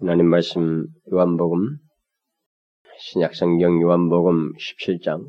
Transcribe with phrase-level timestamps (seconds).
[0.00, 1.76] 하나님 말씀 요한복음
[3.00, 5.28] 신약성경 요한복음 17장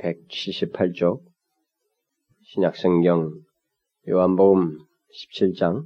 [0.00, 1.22] 178쪽
[2.42, 3.30] 신약성경
[4.08, 4.78] 요한복음
[5.32, 5.84] 17장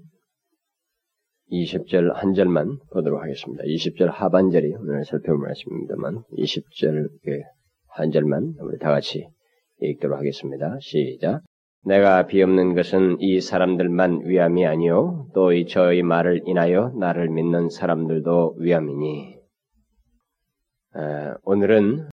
[1.50, 3.62] 20절 한 절만 보도록 하겠습니다.
[3.62, 7.42] 20절 하반절이 오늘 살펴볼 말씀입니다만 20절
[7.88, 9.28] 한 절만 우리 다 같이
[9.82, 10.78] 읽도록 하겠습니다.
[10.80, 11.42] 시작.
[11.84, 18.56] 내가 비없는 것은 이 사람들만 위함이 아니요 또 이 저의 말을 인하여 나를 믿는 사람들도
[18.58, 19.36] 위함이니
[20.96, 21.00] 에,
[21.44, 22.08] 오늘은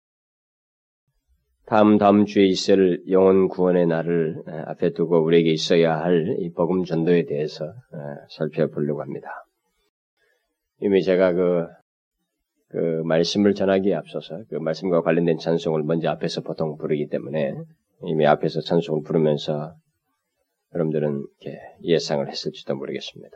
[1.68, 6.84] 다음 다음 주에 있을 영혼 구원의 날을 에, 앞에 두고 우리에게 있어야 할 이 복음
[6.84, 7.98] 전도에 대해서 에,
[8.30, 9.30] 살펴보려고 합니다.
[10.82, 11.68] 이미 제가 그,
[12.70, 17.54] 그 말씀을 전하기에 앞서서 그 말씀과 관련된 찬송을 먼저 앞에서 보통 부르기 때문에
[18.04, 19.76] 이미 앞에서 찬송을 부르면서
[20.74, 23.36] 여러분들은 이렇게 예상을 했을지도 모르겠습니다.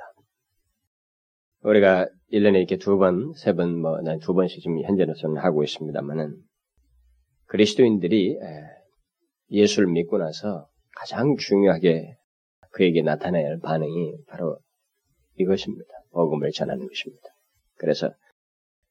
[1.63, 6.35] 우리가 1년에 이렇게 두 번, 세 번, 뭐, 난 두 번씩 지금 현재로서는 하고 있습니다만은,
[7.45, 8.37] 그리스도인들이
[9.49, 12.15] 예수를 믿고 나서 가장 중요하게
[12.71, 14.57] 그에게 할 반응이 바로
[15.37, 15.85] 이것입니다.
[16.11, 17.29] 복음을 전하는 것입니다.
[17.77, 18.11] 그래서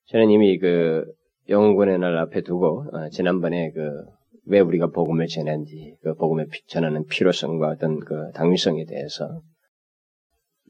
[0.07, 1.05] 저는 이미 그
[1.49, 4.05] 영혼군의 날 앞에 두고, 어, 지난번에 그,
[4.47, 9.43] 왜 우리가 복음을 전하는지, 그 복음을 전하는 필요성과 어떤 그 당위성에 대해서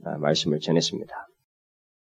[0.05, 1.15] 아, 말씀을 전했습니다.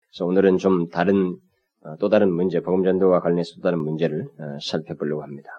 [0.09, 1.37] 그래서 오늘은 좀 다른
[1.83, 5.49] 어, 또 다른 문제, 복음 전도와 관련해서 또 다른 문제를 어, 살펴보려고 합니다.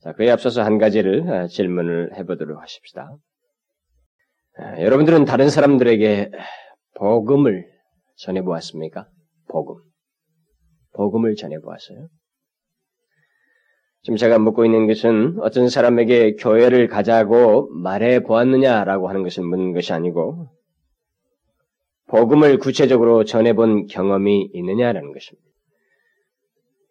[0.00, 3.16] 자, 그에 앞서서 한 가지를 어, 질문을 해보도록 하십시다.
[4.80, 6.30] 여러분들은 다른 사람들에게
[6.96, 7.64] 복음을
[8.16, 9.08] 전해보았습니까?
[9.48, 9.82] 복음.
[10.92, 12.08] 복음을 전해보았어요?
[14.02, 19.92] 지금 제가 묻고 있는 것은 어떤 사람에게 교회를 가자고 말해 보았느냐라고 하는 것을 묻는 것이
[19.92, 20.48] 아니고
[22.08, 25.48] 복음을 구체적으로 전해본 경험이 있느냐라는 것입니다.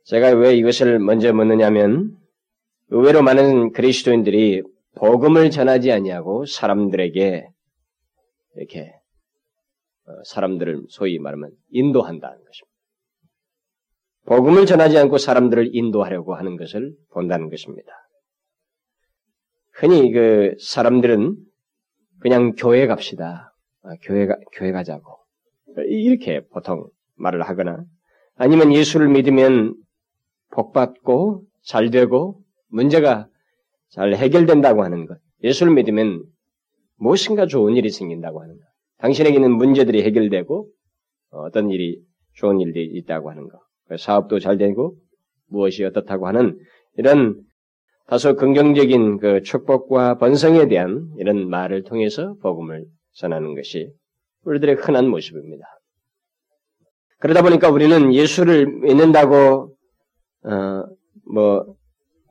[0.05, 2.17] 제가 왜 이것을 먼저 묻느냐면
[2.89, 4.63] 의외로 많은 그리스도인들이
[4.95, 7.47] 복음을 전하지 아니하고 사람들에게
[8.55, 8.93] 이렇게
[10.25, 12.70] 사람들을 소위 말하면 인도한다는 것입니다.
[14.25, 17.91] 복음을 전하지 않고 사람들을 인도하려고 하는 것을 본다는 것입니다.
[19.73, 21.37] 흔히 그 사람들은
[22.19, 23.53] 그냥 교회 갑시다.
[23.83, 25.17] 아, 교회, 가, 교회 가자고.
[25.87, 27.83] 이렇게 보통 말을 하거나
[28.35, 29.75] 아니면 예수를 믿으면
[30.51, 33.27] 복받고 잘 되고 문제가
[33.89, 35.17] 잘 해결된다고 하는 것.
[35.43, 36.23] 예수를 믿으면
[36.97, 38.63] 무엇인가 좋은 일이 생긴다고 하는 것.
[38.99, 40.69] 당신에게 있는 문제들이 해결되고
[41.31, 41.99] 어떤 일이
[42.35, 43.59] 좋은 일이 있다고 하는 것.
[43.97, 44.95] 사업도 잘 되고
[45.47, 46.57] 무엇이 어떻다고 하는
[46.97, 47.41] 이런
[48.07, 53.91] 다소 긍정적인 그 축복과 번성에 대한 이런 말을 통해서 복음을 전하는 것이
[54.43, 55.65] 우리들의 흔한 모습입니다.
[57.19, 59.75] 그러다 보니까 우리는 예수를 믿는다고
[60.43, 60.83] 어,
[61.31, 61.65] 뭐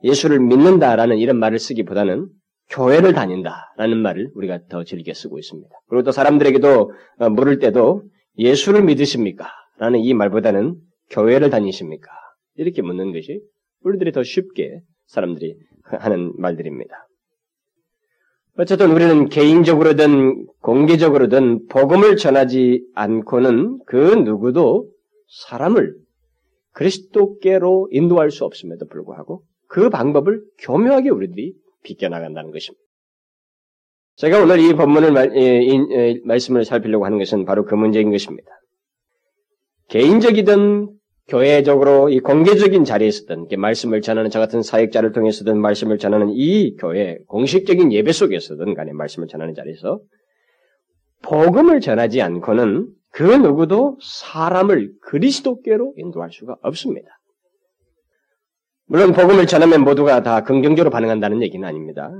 [0.03, 2.27] 예수를 믿는다라는 이런 말을 쓰기보다는
[2.69, 5.69] 교회를 다닌다라는 말을 우리가 더 즐겨 쓰고 있습니다.
[5.87, 8.03] 그리고 또 사람들에게도 어, 물을 때도
[8.37, 9.47] 예수를 믿으십니까?
[9.77, 10.75] 라는 이 말보다는
[11.11, 12.09] 교회를 다니십니까?
[12.55, 13.41] 이렇게 묻는 것이
[13.83, 17.07] 우리들이 더 쉽게 사람들이 하는 말들입니다.
[18.57, 24.91] 어쨌든 우리는 개인적으로든 공개적으로든 복음을 전하지 않고는 그 누구도
[25.47, 25.95] 사람을
[26.73, 32.83] 그리스도께로 인도할 수 없음에도 불구하고 그 방법을 교묘하게 우리들이 비껴나간다는 것입니다.
[34.15, 38.49] 제가 오늘 이 본문을 말, 이, 이, 말씀을 살피려고 하는 것은 바로 그 문제인 것입니다.
[39.87, 40.89] 개인적이든
[41.31, 47.93] 교회적으로 이 공개적인 자리에서든 말씀을 전하는 저 같은 사역자를 통해서든 말씀을 전하는 이 교회 공식적인
[47.93, 50.01] 예배 속에서든 간에 말씀을 전하는 자리에서
[51.23, 57.07] 복음을 전하지 않고는 그 누구도 사람을 그리스도께로 인도할 수가 없습니다.
[58.87, 62.11] 물론 복음을 전하면 모두가 다 긍정적으로 반응한다는 얘기는 아닙니다.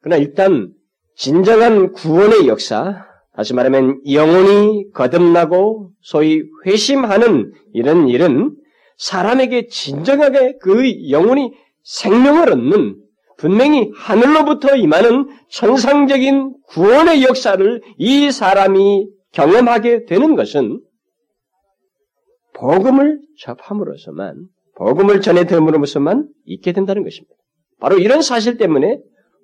[0.00, 0.72] 그러나 일단
[1.16, 3.05] 진정한 구원의 역사,
[3.36, 8.56] 다시 말하면 영혼이 거듭나고 소위 회심하는 이런 일은
[8.96, 11.52] 사람에게 진정하게 그 영혼이
[11.82, 12.96] 생명을 얻는
[13.36, 20.80] 분명히 하늘로부터 임하는 천상적인 구원의 역사를 이 사람이 경험하게 되는 것은
[22.54, 24.46] 복음을 접함으로써만
[24.76, 27.34] 복음을 전해 들음으로써만 있게 된다는 것입니다.
[27.80, 28.98] 바로 이런 사실 때문에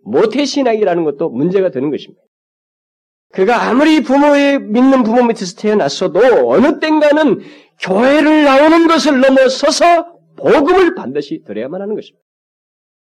[0.05, 2.22] 모태신앙이라는 것도 문제가 되는 것입니다.
[3.32, 7.40] 그가 아무리 부모의 믿는 부모 밑에서 태어났어도 어느 땐가는
[7.81, 12.23] 교회를 나오는 것을 넘어서서 복음을 반드시 들어야만 하는 것입니다.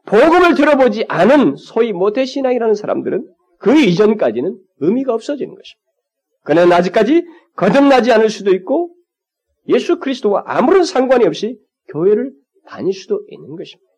[0.04, 3.26] 복음을 들어보지 않은 소위 모태 신앙이라는 사람들은
[3.58, 5.88] 그 이전까지는 의미가 없어지는 것입니다.
[6.44, 7.24] 그는 아직까지
[7.56, 8.94] 거듭나지 않을 수도 있고
[9.68, 11.58] 예수 그리스도와 아무런 상관이 없이
[11.88, 12.32] 교회를
[12.66, 13.88] 다닐 수도 있는 것입니다.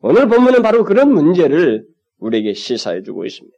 [0.00, 1.84] 오늘 본문은 바로 그런 문제를
[2.18, 3.56] 우리에게 시사해 주고 있습니다.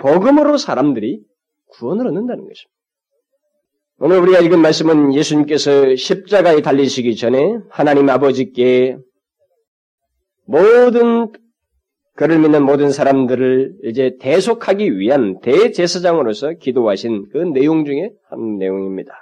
[0.00, 1.22] 복음으로 사람들이
[1.68, 2.80] 구원을 얻는다는 것입니다.
[3.98, 8.96] 오늘 우리가 읽은 말씀은 예수님께서 십자가에 달리시기 전에 하나님 아버지께
[10.46, 11.30] 모든
[12.14, 19.12] 그를 믿는 모든 사람들을 이제 대속하기 위한 대제사장으로서 기도하신 그 내용 중에 한 내용입니다.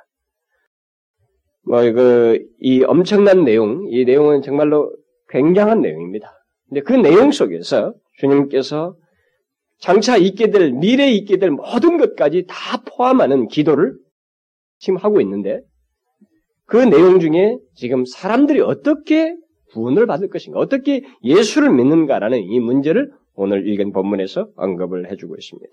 [1.65, 4.93] 뭐, 그, 이 엄청난 내용, 이 내용은 정말로
[5.29, 6.33] 굉장한 내용입니다.
[6.69, 8.97] 근데 그 내용 속에서 주님께서
[9.79, 13.97] 장차 있게 될, 미래에 있게 될 모든 것까지 다 포함하는 기도를
[14.79, 15.61] 지금 하고 있는데
[16.67, 19.35] 그 내용 중에 지금 사람들이 어떻게
[19.73, 25.71] 구원을 받을 것인가, 어떻게 예수를 믿는가라는 이 문제를 오늘 읽은 본문에서 언급을 해주고 있습니다.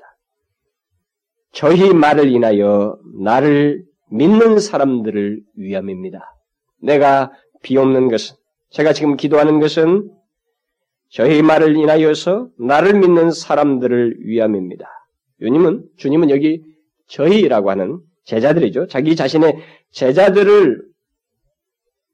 [1.51, 6.19] 저희 말을 인하여 나를 믿는 사람들을 위함입니다.
[6.81, 7.31] 내가
[7.63, 8.35] 비옵는 것은,
[8.69, 10.09] 제가 지금 기도하는 것은
[11.09, 14.87] 저희 말을 인하여서 나를 믿는 사람들을 위함입니다.
[15.39, 16.63] 주님은, 주님은 여기
[17.07, 18.87] 저희라고 하는 제자들이죠.
[18.87, 19.57] 자기 자신의
[19.91, 20.83] 제자들을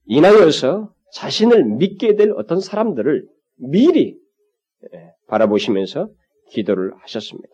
[0.06, 3.26] 인하여서 자신을 믿게 될 어떤 사람들을
[3.58, 4.18] 미리
[4.94, 6.10] 예, 바라보시면서
[6.50, 7.54] 기도를 하셨습니다.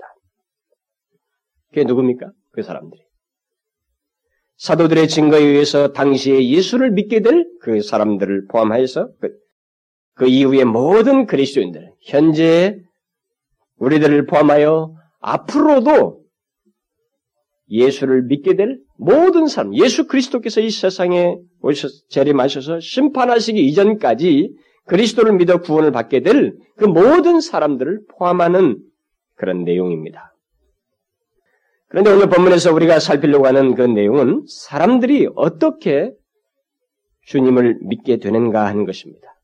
[1.69, 2.31] 그게 누굽니까?
[2.51, 3.01] 그 사람들이.
[4.55, 9.09] 사도들의 증거에 의해서 당시에 예수를 믿게 될 그 사람들을 포함하여서
[10.17, 12.79] 그, 그 이후의 모든 그리스도인들, 현재
[13.77, 16.21] 우리들을 포함하여 앞으로도
[17.69, 24.55] 예수를 믿게 될 모든 사람, 예수 그리스도께서 이 세상에 오셔 재림하셔서 심판하시기 이전까지
[24.85, 28.77] 그리스도를 믿어 구원을 받게 될 그 모든 사람들을 포함하는
[29.35, 30.33] 그런 내용입니다.
[31.89, 36.13] 그런데 오늘 본문에서 우리가 살피려고 하는 그 내용은 사람들이 어떻게
[37.23, 39.36] 주님을 믿게 되는가 하는 것입니다.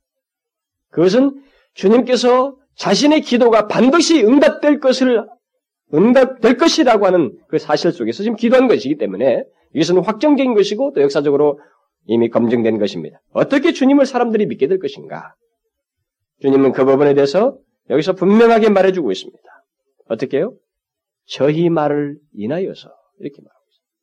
[0.93, 1.41] 그것은
[1.73, 5.27] 주님께서 자신의 기도가 반드시 응답될 것을
[5.93, 9.43] 응답될 것이라고 하는 그 사실 속에서 지금 기도한 것이기 때문에
[9.75, 11.59] 이것은 확정적인 것이고 또 역사적으로
[12.05, 13.21] 이미 검증된 것입니다.
[13.31, 15.35] 어떻게 주님을 사람들이 믿게 될 것인가?
[16.41, 17.57] 주님은 그 부분에 대해서
[17.89, 19.43] 여기서 분명하게 말해주고 있습니다.
[20.09, 20.55] 어떻게요?
[21.25, 23.93] 저희 말을 인하여서 이렇게 말하고 있습니다.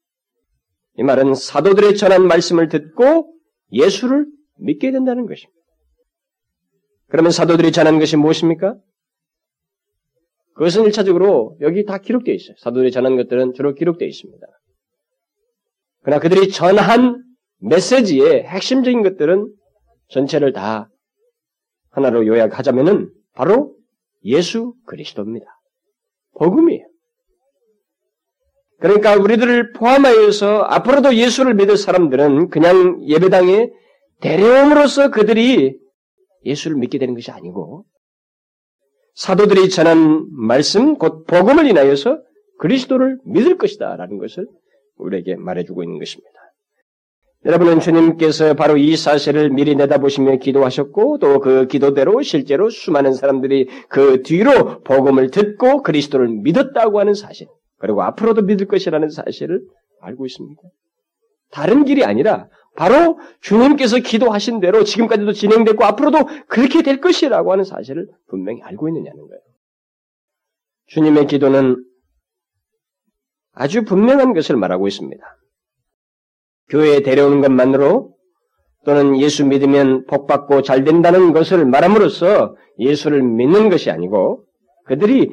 [0.96, 3.34] 이 말은 사도들의 전한 말씀을 듣고
[3.72, 4.26] 예수를
[4.58, 5.59] 믿게 된다는 것입니다.
[7.10, 8.76] 그러면 사도들이 전한 것이 무엇입니까?
[10.54, 12.54] 그것은 일차적으로 여기 다 기록되어 있어요.
[12.58, 14.46] 사도들이 전한 것들은 주로 기록되어 있습니다.
[16.02, 17.22] 그러나 그들이 전한
[17.58, 19.52] 메시지의 핵심적인 것들은
[20.08, 20.88] 전체를 다
[21.90, 23.74] 하나로 요약하자면은 바로
[24.24, 25.46] 예수 그리스도입니다.
[26.38, 26.86] 복음이에요.
[28.78, 33.70] 그러니까 우리들을 포함하여서 앞으로도 예수를 믿을 사람들은 그냥 예배당에
[34.20, 35.78] 데려옴으로써 그들이
[36.44, 37.84] 예수를 믿게 되는 것이 아니고
[39.14, 42.22] 사도들이 전한 말씀, 곧 복음을 인하여서
[42.58, 44.46] 그리스도를 믿을 것이다라는 것을
[44.96, 46.30] 우리에게 말해주고 있는 것입니다.
[47.46, 54.22] 여러분은 주님께서 바로 이 사실을 미리 내다보시며 기도하셨고 또 그 기도대로 실제로 수많은 사람들이 그
[54.22, 57.46] 뒤로 복음을 듣고 그리스도를 믿었다고 하는 사실
[57.78, 59.62] 그리고 앞으로도 믿을 것이라는 사실을
[60.02, 60.60] 알고 있습니다.
[61.50, 68.08] 다른 길이 아니라 바로 주님께서 기도하신 대로 지금까지도 진행됐고 앞으로도 그렇게 될 것이라고 하는 사실을
[68.28, 69.40] 분명히 알고 있느냐는 거예요.
[70.86, 71.84] 주님의 기도는
[73.52, 75.22] 아주 분명한 것을 말하고 있습니다.
[76.70, 78.14] 교회에 데려오는 것만으로
[78.84, 84.44] 또는 예수 믿으면 복받고 잘 된다는 것을 말함으로써 예수를 믿는 것이 아니고
[84.86, 85.30] 그들이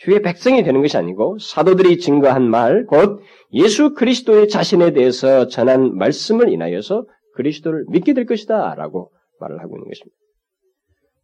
[0.00, 3.20] 주의 백성이 되는 것이 아니고 사도들이 증거한 말, 곧
[3.52, 9.88] 예수 그리스도의 자신에 대해서 전한 말씀을 인하여서 그리스도를 믿게 될 것이다 라고 말을 하고 있는
[9.88, 10.16] 것입니다.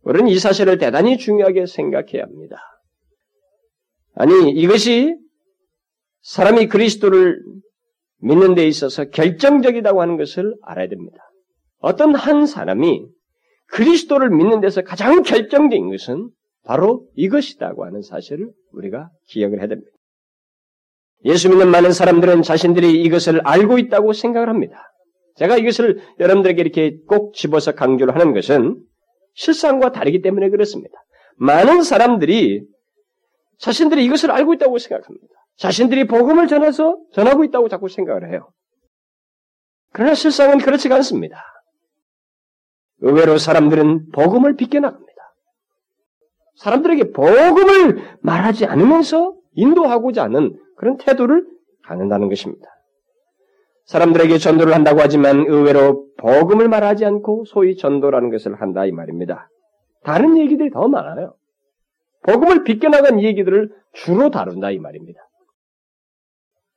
[0.03, 2.57] 우리는 이 사실을 대단히 중요하게 생각해야 합니다.
[4.15, 5.17] 아니, 이것이
[6.21, 7.41] 사람이 그리스도를
[8.19, 11.19] 믿는 데 있어서 결정적이라고 하는 것을 알아야 됩니다.
[11.79, 13.07] 어떤 한 사람이
[13.69, 16.29] 그리스도를 믿는 데서 가장 결정적인 것은
[16.67, 19.91] 바로 이것이다고 하는 사실을 우리가 기억을 해야 됩니다.
[21.25, 24.77] 예수 믿는 많은 사람들은 자신들이 이것을 알고 있다고 생각을 합니다.
[25.37, 28.81] 제가 이것을 여러분들에게 이렇게 꼭 집어서 강조를 하는 것은
[29.35, 30.95] 실상과 다르기 때문에 그렇습니다.
[31.37, 32.65] 많은 사람들이
[33.59, 35.27] 자신들이 이것을 알고 있다고 생각합니다.
[35.57, 38.51] 자신들이 복음을 전해서 전하고 있다고 자꾸 생각을 해요.
[39.93, 41.43] 그러나 실상은 그렇지가 않습니다.
[43.01, 45.06] 의외로 사람들은 복음을 비껴나갑니다.
[46.57, 51.47] 사람들에게 복음을 말하지 않으면서 인도하고자 하는 그런 태도를
[51.85, 52.69] 갖는다는 것입니다.
[53.85, 59.49] 사람들에게 전도를 한다고 하지만 의외로 복음을 말하지 않고 소위 전도라는 것을 한다 이 말입니다.
[60.03, 61.35] 다른 얘기들이 더 많아요.
[62.23, 65.21] 복음을 비껴나간 얘기들을 주로 다룬다 이 말입니다.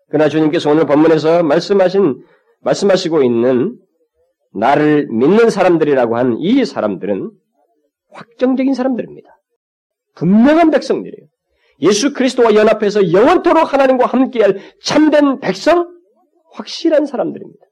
[0.09, 2.23] 그러나 주님께서 오늘 본문에서 말씀하신
[2.61, 3.77] 말씀하시고 있는
[4.53, 7.31] 나를 믿는 사람들이라고 한 이 사람들은
[8.11, 9.38] 확정적인 사람들입니다.
[10.15, 11.27] 분명한 백성들이에요.
[11.81, 15.87] 예수 그리스도와 연합해서 영원토록 하나님과 함께할 참된 백성,
[16.51, 17.65] 확실한 사람들입니다.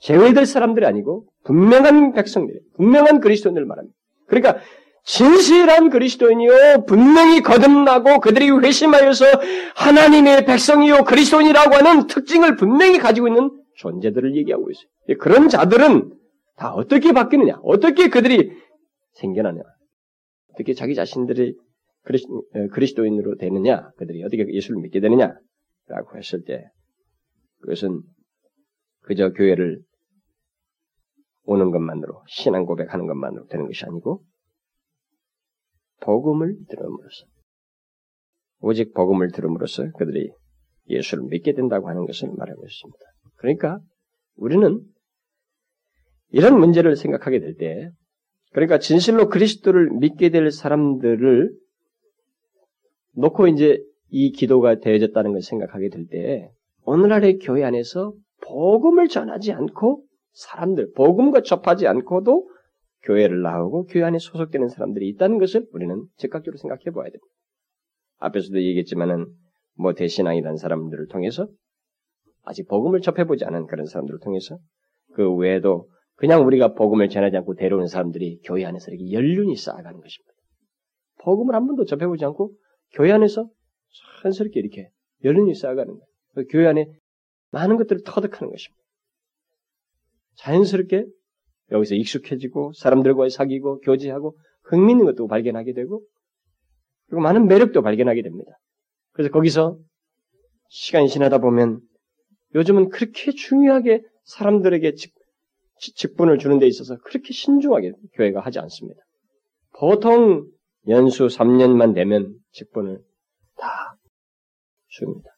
[0.00, 3.96] 제외될 사람들이 아니고 분명한 백성들, 분명한 그리스도인을 말합니다.
[4.26, 4.60] 그러니까
[5.04, 9.24] 진실한 그리스도인이요 분명히 거듭나고 그들이 회심하여서
[9.76, 15.18] 하나님의 백성이요 그리스도인이라고 하는 특징을 분명히 가지고 있는 존재들을 얘기하고 있어요.
[15.18, 16.12] 그런 자들은
[16.56, 17.60] 다 어떻게 바뀌느냐?
[17.62, 18.52] 어떻게 그들이
[19.14, 19.60] 생겨나냐?
[20.52, 21.56] 어떻게 자기 자신들이
[22.02, 23.90] 그리스, 도인으로 되느냐?
[23.96, 25.34] 그들이 어떻게 예수를 믿게 되느냐?
[25.86, 26.64] 라고 했을 때
[27.60, 28.02] 그것은
[29.00, 29.80] 그저 교회를
[31.44, 34.22] 오는 것만으로 신앙 고백하는 것만으로 되는 것이 아니고
[36.00, 37.26] 복음을 들음으로써
[38.60, 40.30] 오직 복음을 들음으로써 그들이
[40.88, 42.98] 예수를 믿게 된다고 하는 것을 말하고 있습니다.
[43.36, 43.80] 그러니까
[44.36, 44.80] 우리는
[46.30, 47.90] 이런 문제를 생각하게 될 때,
[48.52, 51.50] 그러니까 진실로 그리스도를 믿게 될 사람들을
[53.14, 56.50] 놓고 이제 이 기도가 되어졌다는 것을 생각하게 될 때,
[56.84, 58.12] 오늘날의 교회 안에서
[58.46, 62.48] 복음을 전하지 않고 사람들, 복음과 접하지 않고도
[63.04, 67.26] 교회를 나오고 교회 안에 소속되는 사람들이 있다는 것을 우리는 즉각적으로 생각해 봐야 됩니다.
[68.18, 69.26] 앞에서도 얘기했지만은
[69.76, 71.48] 뭐 대신앙이라는 사람들을 통해서
[72.42, 74.58] 아직 복음을 접해보지 않은 그런 사람들을 통해서
[75.14, 75.88] 그 외에도
[76.22, 80.32] 그냥 우리가 복음을 전하지 않고 데려오는 사람들이 교회 안에서 이렇게 연륜이 쌓아가는 것입니다.
[81.24, 82.52] 복음을 한 번도 접해보지 않고
[82.92, 83.50] 교회 안에서
[84.22, 84.88] 천스럽게 이렇게
[85.24, 86.06] 연륜이 쌓아가는 거예요.
[86.36, 86.86] 그 교회 안에
[87.50, 88.80] 많은 것들을 터득하는 것입니다.
[90.36, 91.06] 자연스럽게
[91.72, 96.04] 여기서 익숙해지고 사람들과의 사귀고 교제하고 흥미있는 것도 발견하게 되고
[97.08, 98.52] 그리고 많은 매력도 발견하게 됩니다.
[99.10, 99.76] 그래서 거기서
[100.68, 101.80] 시간이 지나다 보면
[102.54, 104.94] 요즘은 그렇게 중요하게 사람들에게
[105.82, 109.00] 직, 직분을 주는 데 있어서 그렇게 신중하게 교회가 하지 않습니다.
[109.76, 110.46] 보통
[110.88, 113.02] 연수 3년만 되면 직분을
[113.56, 113.96] 다
[114.86, 115.28] 줍니다.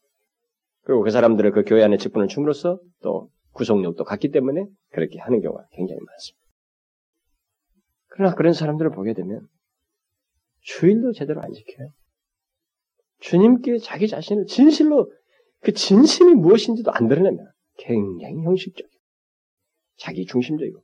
[0.83, 5.67] 그리고 그 사람들을 그 교회 안에 직분을 줌으로써 또 구속력도 같기 때문에 그렇게 하는 경우가
[5.73, 6.45] 굉장히 많습니다.
[8.09, 9.47] 그러나 그런 사람들을 보게 되면
[10.61, 11.89] 주일도 제대로 안 지켜요.
[13.21, 15.11] 주님께 자기 자신을 진실로
[15.61, 18.94] 그 진심이 무엇인지도 안 드러내면 굉장히 형식적이고
[19.97, 20.83] 자기 중심적이고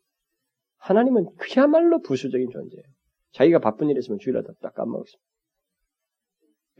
[0.79, 2.85] 하나님은 그야말로 부수적인 존재예요.
[3.33, 5.31] 자기가 바쁜 일 있으면 주일마다 딱 까먹었습니다.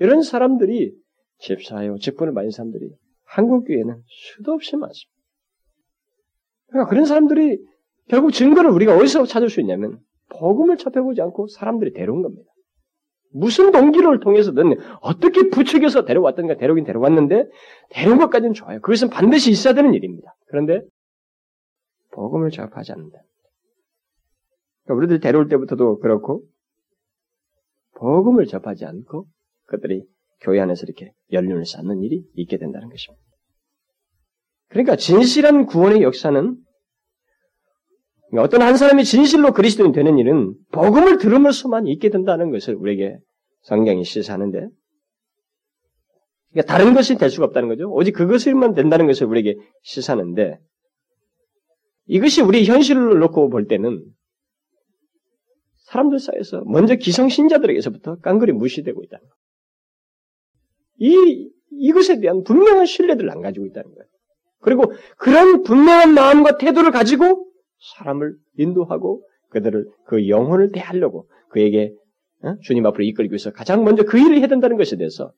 [0.01, 0.95] 이런 사람들이
[1.39, 2.91] 집사요, 직분을 많은 사람들이
[3.25, 5.21] 한국 교회는 수도 없이 많습니다.
[6.69, 7.59] 그러니까 그런 사람들이
[8.09, 12.51] 결국 증거를 우리가 어디서 찾을 수 있냐면 복음을 접해보지 않고 사람들이 데려온 겁니다.
[13.33, 17.49] 무슨 동기를 통해서든 어떻게 부추겨서 데려왔던가 데려오긴 데려왔는데
[17.91, 18.81] 데려온 것까지는 좋아요.
[18.81, 20.35] 그것은 반드시 있어야 되는 일입니다.
[20.47, 20.83] 그런데
[22.13, 23.19] 복음을 접하지 않는다.
[24.85, 26.45] 그러니까 우리들 데려올 때부터도 그렇고
[27.97, 29.27] 복음을 접하지 않고
[29.67, 30.05] 그들이
[30.41, 33.23] 교회 안에서 이렇게 연륜을 쌓는 일이 있게 된다는 것입니다.
[34.69, 36.57] 그러니까 진실한 구원의 역사는
[38.39, 43.19] 어떤 한 사람이 진실로 그리스도인 되는 일은 복음을 들으면서만 있게 된다는 것을 우리에게
[43.63, 44.69] 성경이 시사하는데
[46.53, 47.93] 그러니까 다른 것이 될 수가 없다는 거죠.
[47.93, 50.59] 오직 그것을만 된다는 것을 우리에게 시사하는데
[52.11, 54.05] 이것이 우리 현실을 놓고 볼 때는
[55.87, 59.35] 사람들 사이에서 먼저 기성신자들에게서부터 깡그리 무시되고 있다는 거예요.
[60.99, 64.09] 이, 이것에 대한 분명한 신뢰들을 안 가지고 있다는 거예요.
[64.59, 67.49] 그리고 그런 분명한 마음과 태도를 가지고
[67.95, 71.95] 사람을 인도하고 그들을 그 영혼을 대하려고 그에게
[72.43, 72.57] 어?
[72.63, 75.33] 주님 앞으로 이끌기 위해서 가장 먼저 그 일을 해야 된다는 것에 대해서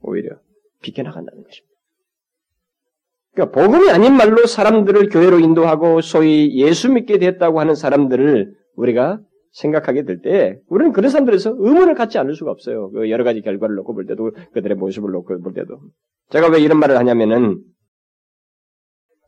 [0.00, 0.40] 오히려
[0.80, 1.79] 비켜나간다는 것입니다.
[3.32, 9.20] 그러니까 복음이 아닌 말로 사람들을 교회로 인도하고 소위 예수 믿게 됐다고 하는 사람들을 우리가
[9.52, 12.90] 생각하게 될 때 우리는 그런 사람들에서 의문을 갖지 않을 수가 없어요.
[12.90, 15.80] 그 여러 가지 결과를 놓고 볼 때도 그들의 모습을 놓고 볼 때도
[16.30, 17.60] 제가 왜 이런 말을 하냐면은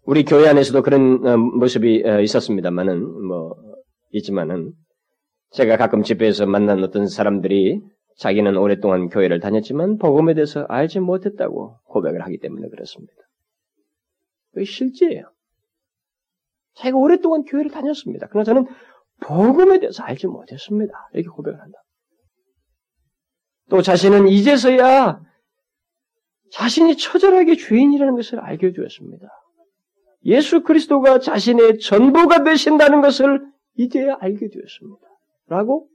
[0.04, 3.54] 우리 교회 안에서도 그런 어, 모습이 어, 있었습니다만은 뭐
[4.10, 4.72] 있지만은
[5.50, 7.80] 제가 가끔 집회에서 만난 어떤 사람들이
[8.18, 13.12] 자기는 오랫동안 교회를 다녔지만 복음에 대해서 알지 못했다고 고백을 하기 때문에 그렇습니다.
[14.52, 15.32] 그게 실제예요.
[16.74, 18.28] 자기가 오랫동안 교회를 다녔습니다.
[18.28, 18.66] 그러나 저는
[19.20, 20.92] 복음에 대해서 알지 못했습니다.
[21.12, 21.78] 이렇게 고백을 한다.
[23.70, 25.20] 또 자신은 이제서야
[26.52, 29.26] 자신이 처절하게 죄인이라는 것을 알게 되었습니다.
[30.24, 33.40] 예수 그리스도가 자신의 전부가 되신다는 것을
[33.76, 35.06] 이제야 알게 되었습니다.
[35.46, 35.88] 라고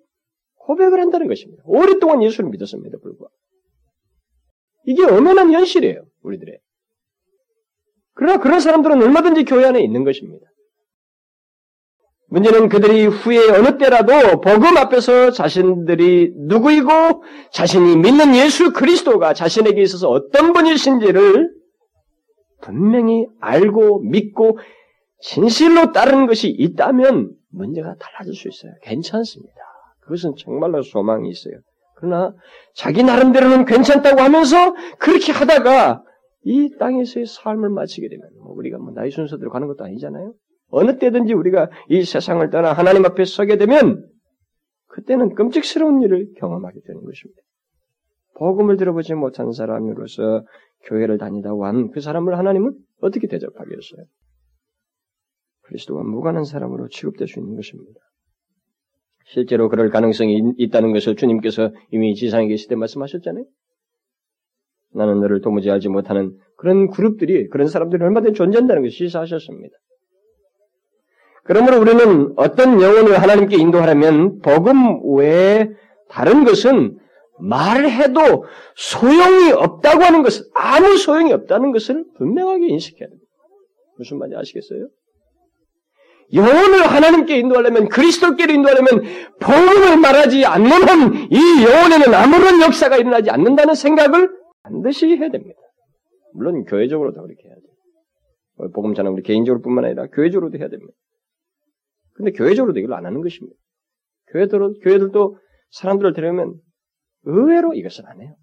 [0.55, 1.63] 고백을 한다는 것입니다.
[1.65, 3.27] 오랫동안 예수를 믿었습니다, 불과.
[4.85, 6.59] 이게 엄연한 현실이에요, 우리들의.
[8.17, 10.45] 그러나 그런 사람들은 얼마든지 교회 안에 있는 것입니다.
[12.29, 16.89] 문제는 그들이 후에 어느 때라도 복음 앞에서 자신들이 누구이고
[17.51, 21.49] 자신이 믿는 예수 그리스도가 자신에게 있어서 어떤 분이신지를
[22.61, 24.59] 분명히 알고 믿고
[25.21, 28.73] 진실로 따르는 것이 있다면 문제가 달라질 수 있어요.
[28.81, 29.55] 괜찮습니다.
[30.01, 31.53] 그것은 정말로 소망이 있어요.
[31.95, 32.33] 그러나
[32.75, 36.03] 자기 나름대로는 괜찮다고 하면서 그렇게 하다가
[36.43, 40.33] 이 땅에서의 삶을 마치게 되면 뭐 우리가 뭐 나이 순서대로 가는 것도 아니잖아요.
[40.69, 44.07] 어느 때든지 우리가 이 세상을 떠나 하나님 앞에 서게 되면
[44.87, 47.41] 그때는 끔찍스러운 일을 경험하게 되는 것입니다.
[48.35, 50.45] 복음을 들어보지 못한 사람으로서
[50.85, 54.05] 교회를 다니다고 한그 사람을 하나님은 어떻게 대접하겠어요?
[55.63, 57.99] 그리스도와 무관한 사람으로 취급될 수 있는 것입니다.
[59.25, 63.43] 실제로 그럴 가능성이 있다는 것을 주님께서 이미 지상에 계실 때 말씀하셨잖아요.
[64.97, 69.75] 나는 너를 도무지 알지 못하는 그런 그룹들이 그런 사람들이 얼마든지 존재한다는 것을 시사하셨습니다.
[71.43, 75.69] 그러므로 우리는 어떤 영혼을 하나님께 인도하려면 복음 외에
[76.09, 76.97] 다른 것은
[77.39, 83.27] 말해도 소용이 없다고 하는 것을 아무 소용이 없다는 것을 분명하게 인식해야 됩니다.
[83.97, 84.87] 무슨 말인지 아시겠어요?
[86.33, 89.03] 영혼을 하나님께 인도하려면 그리스도께로 인도하려면
[89.39, 94.29] 복음을 말하지 않는 한 이 영혼에는 아무런 역사가 일어나지 않는다는 생각을
[94.67, 95.59] 반드시 해야 됩니다.
[96.33, 98.71] 물론 교회적으로도 그렇게 해야 돼요.
[98.73, 100.93] 복음 전은 우리 개인적으로뿐만 아니라 교회적으로도 해야 됩니다.
[102.13, 103.55] 근데 교회적으로도 이걸 안 하는 것입니다.
[104.31, 105.37] 교회들, 교회들도
[105.71, 106.55] 사람들을 데려오면
[107.23, 108.35] 의외로 이것을 안 해요.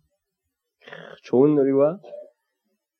[1.24, 1.98] 좋은 놀이와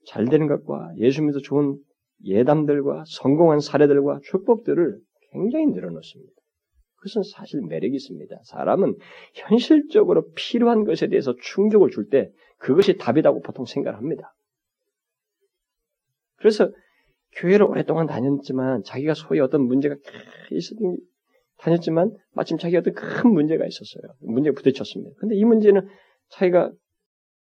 [0.07, 1.79] 잘 되는 것과 예수 믿어 좋은
[2.25, 4.99] 예담들과 성공한 사례들과 축복들을
[5.33, 6.33] 굉장히 늘어놓습니다.
[6.97, 8.35] 그것은 사실 매력이 있습니다.
[8.45, 8.97] 사람은
[9.35, 12.31] 현실적으로 필요한 것에 대해서 충족을 줄 때
[12.65, 14.35] 그것이 답이라고 보통 생각을 합니다.
[16.37, 16.73] 그래서
[17.37, 19.97] 교회를 오랫동안 다녔지만 자기가 소위 어떤 문제가
[20.51, 20.97] 있었던
[21.59, 24.15] 다녔지만 마침 자기가 어떤 큰 문제가 있었어요.
[24.21, 25.15] 문제에 부딪혔습니다.
[25.19, 25.87] 근데 이 문제는
[26.31, 26.73] 자기가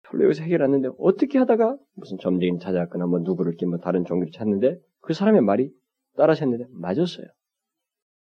[0.04, 5.14] 별로 여기서 해결했는데 어떻게 하다가 무슨 점쟁이 찾아왔거나 뭐 누구를 뭐 다른 종교를 찾는데 그
[5.14, 5.72] 사람의 말이
[6.16, 7.26] 따라셨는데 맞았어요.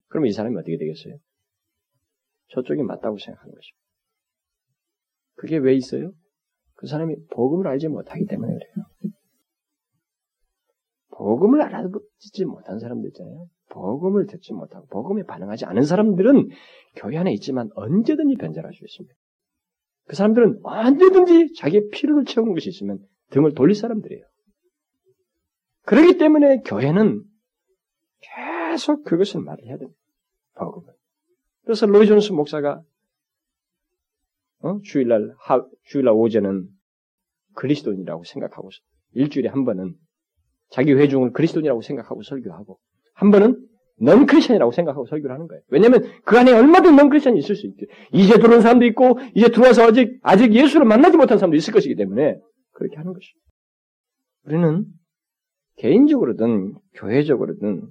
[0.09, 1.15] 그러면 이 사람이 어떻게 되겠어요?
[2.49, 3.81] 저쪽이 맞다고 생각하는 것입니다.
[5.35, 6.11] 그게 왜 있어요?
[6.81, 9.13] 그 사람이 복음을 알지 못하기 때문에 그래요.
[11.11, 13.47] 복음을 알아듣지 못한 사람들 있잖아요.
[13.69, 16.49] 복음을 듣지 못하고 복음에 반응하지 않은 사람들은
[16.95, 19.15] 교회 안에 있지만 언제든지 변절할 수 있습니다.
[20.07, 22.97] 그 사람들은 언제든지 자기의 필요를 채우는 것이 있으면
[23.29, 24.25] 등을 돌릴 사람들이에요.
[25.83, 27.23] 그렇기 때문에 교회는
[28.21, 29.99] 계속 그것을 말을 해야 됩니다.
[30.55, 30.91] 복음을.
[31.63, 32.81] 그래서 로이존스 목사가
[34.63, 34.79] 어?
[34.83, 36.67] 주일날 하, 주일날 오전은
[37.55, 38.69] 그리스도인이라고 생각하고
[39.13, 39.95] 일주일에 한 번은
[40.69, 42.79] 자기 회중을 그리스도인이라고 생각하고 설교하고
[43.13, 43.67] 한 번은
[44.01, 45.61] 넌 크리스천이라고 생각하고 설교를 하는 거예요.
[45.67, 47.85] 왜냐하면 그 안에 얼마든 넌 크리스천이 있을 수 있죠.
[48.13, 52.39] 이제 들어온 사람도 있고 이제 들어와서 아직 아직 예수를 만나지 못한 사람도 있을 것이기 때문에
[52.71, 53.37] 그렇게 하는 것이죠.
[54.45, 54.85] 우리는
[55.77, 57.87] 개인적으로든 교회적으로든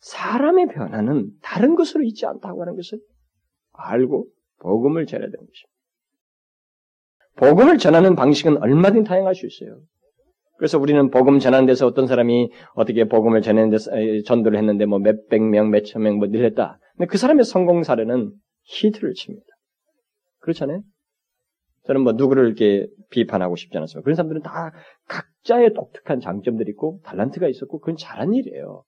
[0.00, 2.98] 사람의 변화는 다른 것으로 있지 않다고 하는 것을
[3.72, 4.26] 알고
[4.60, 5.74] 복음을 전해야 되는 것입니다.
[7.36, 9.80] 복음을 전하는 방식은 얼마든지 다양할 수 있어요.
[10.56, 13.90] 그래서 우리는 복음 전하는 데서 어떤 사람이 어떻게 복음을 전하는 데서
[14.24, 16.78] 전도를 했는데 뭐 몇백 명, 몇천 명뭐 늘렸다.
[16.96, 19.44] 근데 그 사람의 성공 사례는 히트를 칩니다.
[20.38, 20.82] 그렇잖아요?
[21.86, 24.02] 저는 뭐 누구를 이렇게 비판하고 싶지 않았어요.
[24.02, 24.72] 그런 사람들은 다
[25.08, 28.84] 각자의 독특한 장점들이 있고 달란트가 있었고 그건 잘한 일이에요.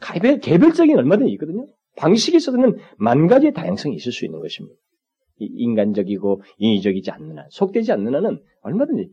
[0.00, 1.66] 개별, 개별적인 얼마든지 있거든요.
[1.96, 4.76] 방식에 있어서는 만 가지의 다양성이 있을 수 있는 것입니다.
[5.44, 9.10] 인간적이고 인위적이지 않는 한, 속되지 않는 한은 얼마든지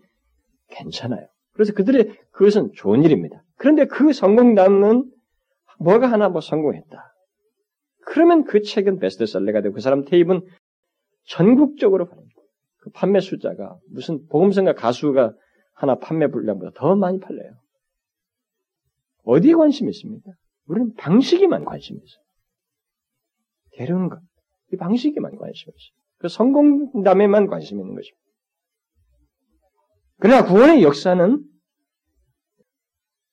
[0.70, 1.28] 괜찮아요.
[1.54, 3.44] 그래서 그들의 그것은 좋은 일입니다.
[3.56, 5.12] 그런데 그 성공담은
[5.80, 7.14] 뭐가 하나 뭐 성공했다.
[8.06, 10.42] 그러면 그 책은 베스트셀러가 되고 그 사람 테이프는
[11.26, 12.08] 전국적으로
[12.78, 15.34] 그 판매 숫자가 무슨 보험성가 가수가
[15.74, 17.52] 하나 판매 분량보다 더 많이 팔려요.
[19.24, 20.32] 어디에 관심이 있습니까?
[20.68, 22.24] 우리는 방식에만 관심이 있어요.
[23.74, 24.20] 데려오는 것.
[24.74, 26.07] 이 방식에만 관심이 있어요.
[26.18, 28.22] 그 성공담에만 관심이 있는 것입니다.
[30.20, 31.44] 그러나 구원의 역사는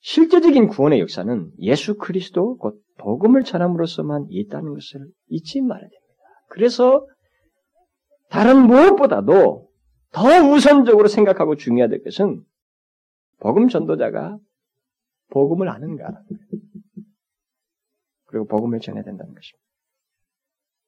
[0.00, 6.04] 실제적인 구원의 역사는 예수 그리스도 곧 복음을 전함으로써만 있다는 것을 잊지 말아야 됩니다.
[6.48, 7.06] 그래서
[8.28, 9.68] 다른 무엇보다도
[10.12, 12.44] 더 우선적으로 생각하고 중요하될 것은
[13.40, 14.38] 복음 전도자가
[15.30, 16.22] 복음을 아는가.
[18.26, 19.63] 그리고 복음을 전해야 된다는 것입니다.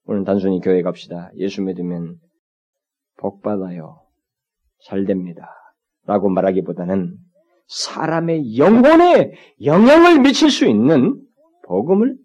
[0.06, 1.30] 오늘 단순히 교회 갑시다.
[1.36, 2.16] 예수 믿으면
[3.18, 4.02] 복 받아요.
[4.84, 5.48] 잘 됩니다.
[6.06, 7.16] 라고 말하기보다는
[7.66, 9.32] 사람의 영혼에
[9.64, 11.20] 영향을 미칠 수 있는
[11.64, 12.16] 복음을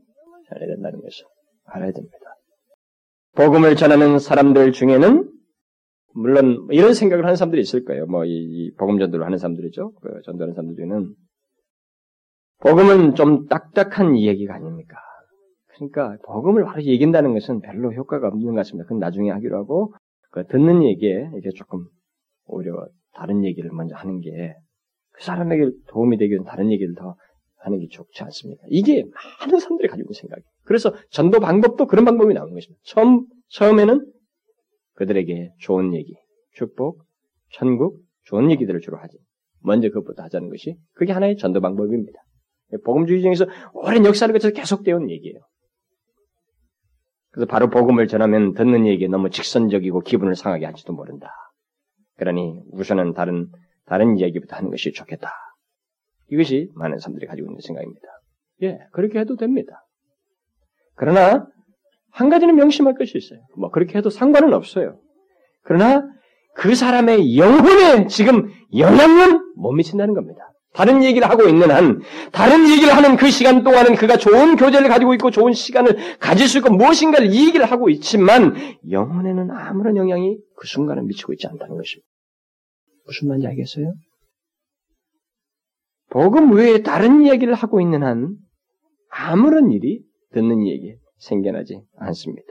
[0.50, 1.26] 전해야 된다는 것을
[1.66, 2.18] 알아야 됩니다.
[3.34, 5.32] 복음을 전하는 사람들 중에는
[6.14, 8.06] 물론 이런 생각을 하는 사람들이 있을 거예요.
[8.06, 9.94] 뭐 이 복음 전도를 하는 사람들이죠.
[10.02, 11.16] 그 전도하는 사람들 중에는
[12.60, 14.98] 복음은 좀 딱딱한 이야기가 아닙니까?
[15.90, 18.86] 그러니까 복음을 바로 얘기한다는 것은 별로 효과가 없는 것 같습니다.
[18.86, 19.94] 그건 나중에 하기로 하고
[20.30, 21.86] 그 듣는 얘기에 이게 조금
[22.46, 24.56] 오히려 다른 얘기를 먼저 하는 게
[25.22, 27.16] 그 사람에게 도움이 되기 위해 다른 얘기를 더
[27.58, 28.64] 하는 게 좋지 않습니까?
[28.70, 29.04] 이게
[29.40, 30.46] 많은 사람들이 가지고 있는 생각이에요.
[30.64, 32.82] 그래서 전도 방법도 그런 방법이 나오는 것입니다.
[32.84, 34.12] 처음, 처음에는
[34.96, 36.16] 그들에게 좋은 얘기,
[36.54, 37.04] 축복,
[37.52, 39.18] 천국, 좋은 얘기들을 주로 하지.
[39.60, 42.20] 먼저 그것부터 하자는 것이 그게 하나의 전도 방법입니다.
[42.84, 45.40] 복음주의 중에서 오랜 역사를 거쳐서 계속되어 온 얘기예요.
[47.32, 51.32] 그래서 바로 복음을 전하면 듣는 얘기에 너무 직선적이고 기분을 상하게 할지도 모른다.
[52.18, 53.48] 그러니 우선은 다른
[53.86, 55.32] 다른 이야기부터 하는 것이 좋겠다.
[56.30, 58.08] 이것이 많은 사람들이 가지고 있는 생각입니다.
[58.64, 59.86] 예, 그렇게 해도 됩니다.
[60.96, 61.48] 그러나
[62.12, 63.40] 한 가지는 명심할 것이 있어요.
[63.58, 65.00] 뭐 그렇게 해도 상관은 없어요.
[65.64, 66.08] 그러나
[66.56, 70.51] 그 사람의 영혼에 지금 영향은 못 미친다는 겁니다.
[70.74, 75.14] 다른 얘기를 하고 있는 한, 다른 얘기를 하는 그 시간 동안은 그가 좋은 교제를 가지고
[75.16, 78.56] 있고 좋은 시간을 가질 수 있고 무엇인가를 이 얘기를 하고 있지만
[78.90, 82.08] 영혼에는 아무런 영향이 그 순간에 미치고 있지 않다는 것입니다.
[83.06, 83.94] 무슨 말인지 알겠어요?
[86.10, 88.36] 복음 외에 다른 이야기를 하고 있는 한
[89.10, 90.02] 아무런 일이
[90.34, 92.48] 듣는 얘기에 생겨나지 않습니다.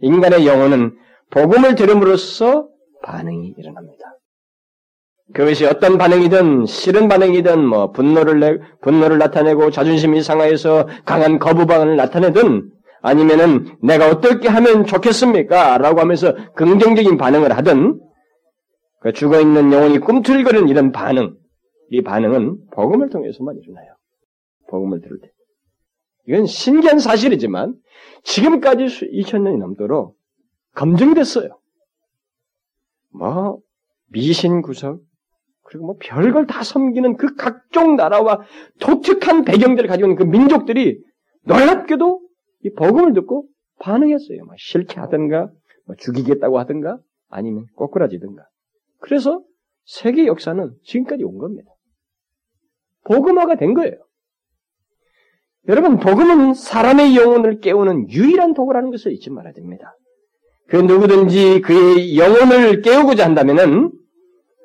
[0.00, 0.96] 인간의 영혼은
[1.30, 2.68] 복음을 들음으로써
[3.02, 4.15] 반응이 일어납니다.
[5.34, 12.70] 그것이 어떤 반응이든 싫은 반응이든 뭐 분노를 내 분노를 나타내고 자존심이 상하여서 강한 거부반응을 나타내든
[13.02, 18.00] 아니면은 내가 어떻게 하면 좋겠습니까?라고 하면서 긍정적인 반응을 하든
[19.00, 21.36] 그 죽어 있는 영혼이 꿈틀거리는 이런 반응,
[21.90, 23.96] 이 반응은 복음을 통해서만 일어나요.
[24.68, 25.30] 복음을 들을 때.
[26.28, 27.74] 이건 신기한 사실이지만
[28.24, 30.16] 지금까지 2000년이 넘도록
[30.74, 31.58] 검증됐어요.
[33.12, 33.58] 뭐
[34.10, 35.00] 미신 구석
[35.66, 38.40] 그리고 뭐 별걸 다 섬기는 그 각종 나라와
[38.80, 41.02] 독특한 배경들을 가지고 있는 그 민족들이
[41.44, 42.20] 놀랍게도
[42.64, 43.46] 이 복음을 듣고
[43.78, 44.44] 반응했어요.
[44.44, 45.50] 뭐 싫게 하든가,
[45.86, 46.98] 뭐 죽이겠다고 하든가,
[47.28, 48.42] 아니면 꼬꾸라지든가.
[49.00, 49.42] 그래서
[49.84, 51.70] 세계 역사는 지금까지 온 겁니다.
[53.04, 53.94] 복음화가 된 거예요.
[55.68, 59.96] 여러분, 복음은 사람의 영혼을 깨우는 유일한 도구라는 것을 잊지 말아야 됩니다.
[60.68, 63.92] 그 누구든지 그의 영혼을 깨우고자 한다면은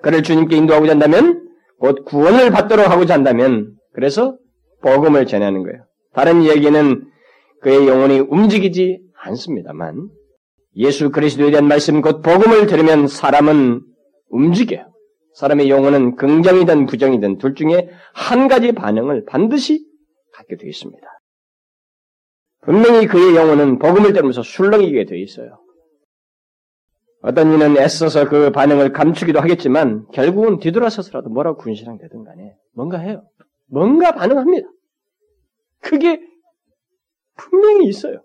[0.02, 1.48] 그를 주님께 인도하고자 한다면
[1.80, 4.38] 곧 구원을 받도록 하고자 한다면 그래서
[4.82, 5.86] 복음을 전하는 거예요.
[6.14, 7.08] 다른 이야기는
[7.62, 10.10] 그의 영혼이 움직이지 않습니다만
[10.76, 13.82] 예수 그리스도에 대한 말씀 곧 복음을 들으면 사람은
[14.30, 14.92] 움직여요.
[15.36, 19.86] 사람의 영혼은 긍정이든 부정이든 둘 중에 한 가지 반응을 반드시
[20.34, 21.08] 갖게 되어 있습니다.
[22.64, 25.60] 분명히 그의 영혼은 복음을 들으면서 술렁이게 되어 있어요.
[27.22, 33.24] 어떤 이는 애써서 그 반응을 감추기도 하겠지만 결국은 뒤돌아서서라도 뭐라고 군신랑 되든 간에 뭔가 해요.
[33.68, 34.68] 뭔가 반응합니다.
[35.82, 36.20] 그게
[37.36, 38.24] 분명히 있어요.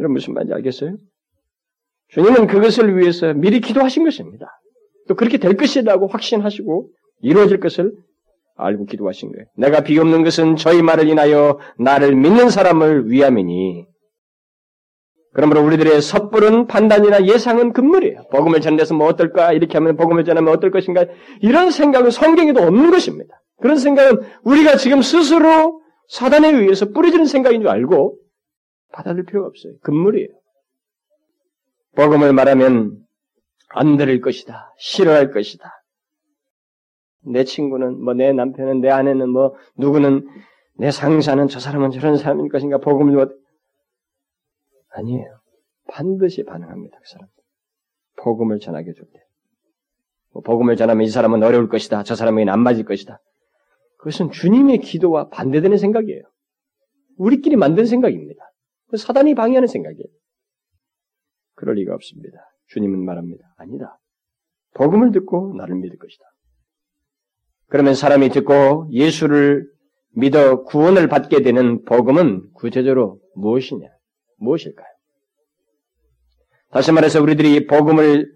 [0.00, 0.96] 여러분 무슨 말인지 알겠어요?
[2.08, 4.46] 주님은 그것을 위해서 미리 기도하신 것입니다.
[5.08, 7.92] 또 그렇게 될 것이라고 확신하시고 이루어질 것을
[8.56, 9.46] 알고 기도하신 거예요.
[9.56, 13.86] 내가 비 없는 것은 저희 말을 인하여 나를 믿는 사람을 위함이니
[15.34, 18.28] 그러므로 우리들의 섣부른 판단이나 예상은 금물이에요.
[18.30, 19.52] 복음을 전해서 뭐 어떨까?
[19.52, 21.06] 이렇게 하면 복음을 전하면 어떨 것인가?
[21.40, 23.42] 이런 생각은 성경에도 없는 것입니다.
[23.60, 28.16] 그런 생각은 우리가 지금 스스로 사단에 의해서 뿌려지는 생각인 줄 알고
[28.92, 29.72] 받아들일 필요가 없어요.
[29.82, 30.28] 금물이에요.
[31.96, 32.98] 복음을 말하면
[33.70, 34.72] 안 들을 것이다.
[34.78, 35.68] 싫어할 것이다.
[37.26, 40.28] 내 친구는, 뭐, 내 남편은, 내 아내는, 뭐, 누구는,
[40.76, 43.28] 내 상사는 저 사람은 저런 사람일 것인가, 복음을 뭐,
[44.94, 45.40] 아니에요.
[45.88, 46.98] 반드시 반응합니다.
[46.98, 47.28] 그 사람.
[48.16, 49.20] 복음을 전하게 줄 때.
[50.32, 52.02] 뭐 복음을 전하면 이 사람은 어려울 것이다.
[52.02, 53.18] 저 사람에게는 안 맞을 것이다.
[53.98, 56.22] 그것은 주님의 기도와 반대되는 생각이에요.
[57.16, 58.42] 우리끼리 만든 생각입니다.
[58.96, 60.08] 사단이 방해하는 생각이에요.
[61.54, 62.38] 그럴 리가 없습니다.
[62.68, 63.44] 주님은 말합니다.
[63.56, 63.98] 아니다.
[64.74, 66.24] 복음을 듣고 나를 믿을 것이다.
[67.68, 69.68] 그러면 사람이 듣고 예수를
[70.16, 73.93] 믿어 구원을 받게 되는 복음은 구체적으로 무엇이냐?
[74.44, 74.86] 무엇일까요?
[76.70, 78.32] 다시 말해서 우리들이 복음을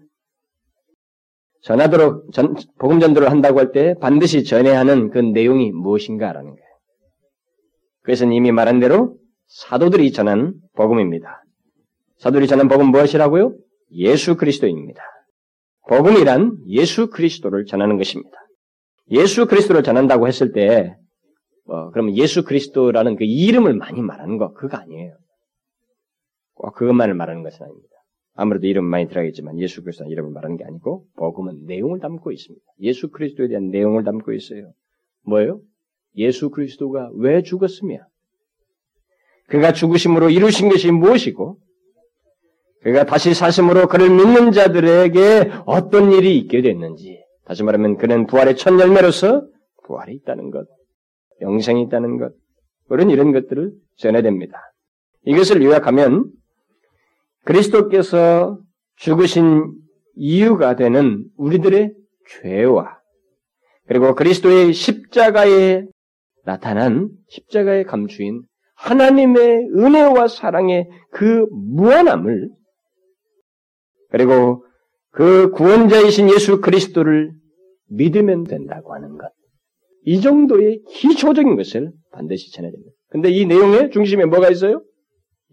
[1.61, 6.69] 전하도록 전, 복음 전도를 한다고 할 때 반드시 전해야 하는 그 내용이 무엇인가라는 거예요.
[8.03, 9.17] 그것은 이미 말한 대로
[9.47, 11.43] 사도들이 전한 복음입니다.
[12.19, 13.55] 사도들이 전한 복음 무엇이라고요?
[13.91, 15.01] 예수 그리스도입니다.
[15.89, 18.37] 복음이란 예수 그리스도를 전하는 것입니다.
[19.11, 20.95] 예수 그리스도를 전한다고 했을 때,
[21.65, 25.13] 어, 그러면 예수 그리스도라는 그 이름을 많이 말하는 거, 그거 아니에요.
[26.59, 27.89] 꼭 그것만을 말하는 것은 아닙니다.
[28.35, 32.65] 아무래도 이름 많이 들어가겠지만 예수 그리스도는 이름을 말하는 게 아니고 복음은 내용을 담고 있습니다.
[32.81, 34.71] 예수 그리스도에 대한 내용을 담고 있어요.
[35.25, 35.61] 뭐예요?
[36.17, 37.99] 예수 그리스도가 왜 죽었으며
[39.47, 41.57] 그가 죽으심으로 이루신 것이 무엇이고
[42.81, 48.79] 그가 다시 사심으로 그를 믿는 자들에게 어떤 일이 있게 됐는지 다시 말하면 그는 부활의 첫
[48.79, 49.47] 열매로서
[49.85, 50.67] 부활이 있다는 것,
[51.41, 52.33] 영생이 있다는 것,
[52.87, 54.59] 그런 이런 것들을 전해야 됩니다.
[55.25, 56.31] 이것을 요약하면
[57.45, 58.59] 그리스도께서
[58.97, 59.73] 죽으신
[60.15, 61.93] 이유가 되는 우리들의
[62.41, 62.99] 죄와
[63.87, 65.85] 그리고 그리스도의 십자가에
[66.43, 68.43] 나타난 십자가에 감추인
[68.75, 72.49] 하나님의 은혜와 사랑의 그 무한함을
[74.09, 74.65] 그리고
[75.11, 77.33] 그 구원자이신 예수 그리스도를
[77.89, 79.31] 믿으면 된다고 하는 것.
[80.03, 82.91] 이 정도의 기초적인 것을 반드시 전해야 됩니다.
[83.09, 84.83] 근데 이 내용의 중심에 뭐가 있어요?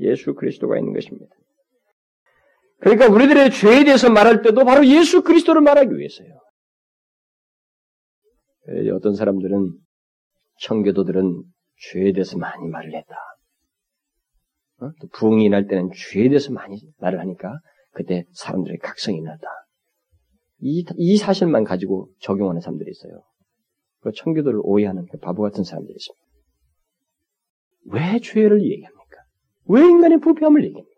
[0.01, 1.27] 예수 그리스도가 있는 것입니다.
[2.79, 6.29] 그러니까 우리들의 죄에 대해서 말할 때도 바로 예수 그리스도를 말하기 위해서요.
[8.95, 9.73] 어떤 사람들은
[10.61, 11.45] 청교도들은
[11.93, 13.15] 죄에 대해서 많이 말을 했다.
[14.81, 14.91] 어?
[15.01, 17.61] 또 부흥이 날 때는 죄에 대해서 많이 말을 하니까
[17.93, 19.47] 그때 사람들의 각성이 났다.
[20.61, 23.23] 이, 이 사실만 가지고 적용하는 사람들이 있어요.
[24.01, 26.27] 그 청교도를 오해하는 그 바보 같은 사람들이 있습니다.
[27.89, 29.17] 왜 죄를 얘기합니까?
[29.69, 30.96] 왜 인간의 부패함을 얘기합니까?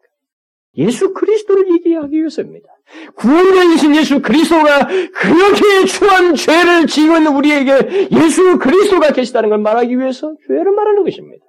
[0.79, 2.69] 예수 그리스도를 얘기하기 위해서입니다.
[3.17, 10.73] 구원자이신 예수 그리스도가 그렇게 추한 죄를 있는 우리에게 예수 그리스도가 계시다는 걸 말하기 위해서 죄를
[10.73, 11.45] 말하는 것입니다.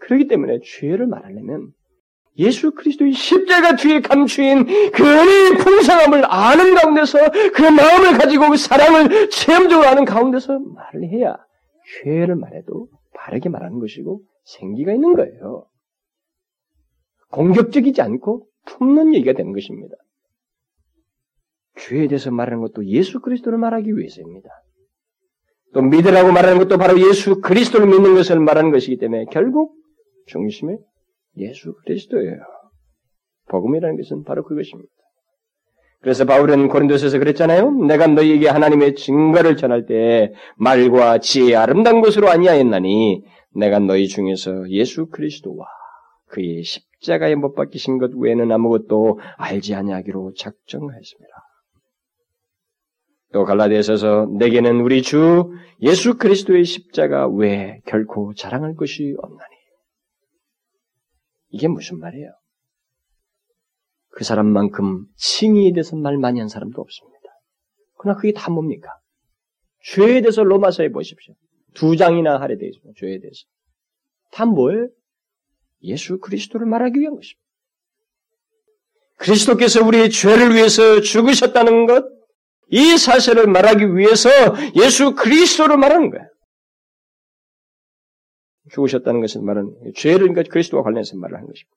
[0.00, 1.72] 그렇기 때문에 죄를 말하려면
[2.38, 7.18] 예수 그리스도의 십자가 뒤에 감추인 그 은혜의 풍성함을 아는 가운데서
[7.54, 11.36] 그 마음을 가지고 그 사랑을 체험적으로 아는 가운데서 말을 해야
[12.02, 15.66] 죄를 말해도 바르게 말하는 것이고 생기가 있는 거예요.
[17.30, 19.94] 공격적이지 않고 품는 얘기가 되는 것입니다.
[21.78, 24.48] 죄에 대해서 말하는 것도 예수 그리스도를 말하기 위해서입니다.
[25.74, 29.74] 또 믿으라고 말하는 것도 바로 예수 그리스도를 믿는 것을 말하는 것이기 때문에 결국
[30.26, 30.76] 중심에
[31.36, 32.38] 예수 그리스도예요.
[33.48, 34.90] 복음이라는 것은 바로 그것입니다.
[36.00, 37.70] 그래서 바울은 고린도서에서 그랬잖아요.
[37.86, 45.06] 내가 너희에게 하나님의 증거를 전할 때 말과 지혜의 아름다운 것으로 아니하였나니 내가 너희 중에서 예수
[45.06, 45.66] 그리스도와
[46.28, 51.34] 그의 십자가에 못 박히신 것 외에는 아무것도 알지 아니하기로 작정하였습니다.
[53.32, 59.56] 또 갈라디아서서 내게는 우리 주 예수 그리스도의 십자가 외에 결코 자랑할 것이 없나니
[61.50, 62.30] 이게 무슨 말이에요?
[64.10, 67.16] 그 사람만큼 칭의에 대해서 말 많이 한 사람도 없습니다.
[67.98, 68.90] 그러나 그게 다 뭡니까?
[69.82, 71.34] 죄에 대해서 로마서에 보십시오.
[71.74, 72.92] 두 장이나 하려 되어 있습니다.
[72.98, 73.44] 죄에 대해서.
[74.32, 74.88] 다 뭐예요?
[75.82, 77.40] 예수 그리스도를 말하기 위한 것입니다.
[79.18, 82.04] 그리스도께서 우리의 죄를 위해서 죽으셨다는 것,
[82.68, 84.28] 이 사실을 말하기 위해서
[84.76, 86.26] 예수 그리스도를 말하는 거예요.
[88.72, 91.76] 죽으셨다는 것은 말은 죄를 그러니까 그리스도와 관련해서 말을 하는 것입니다.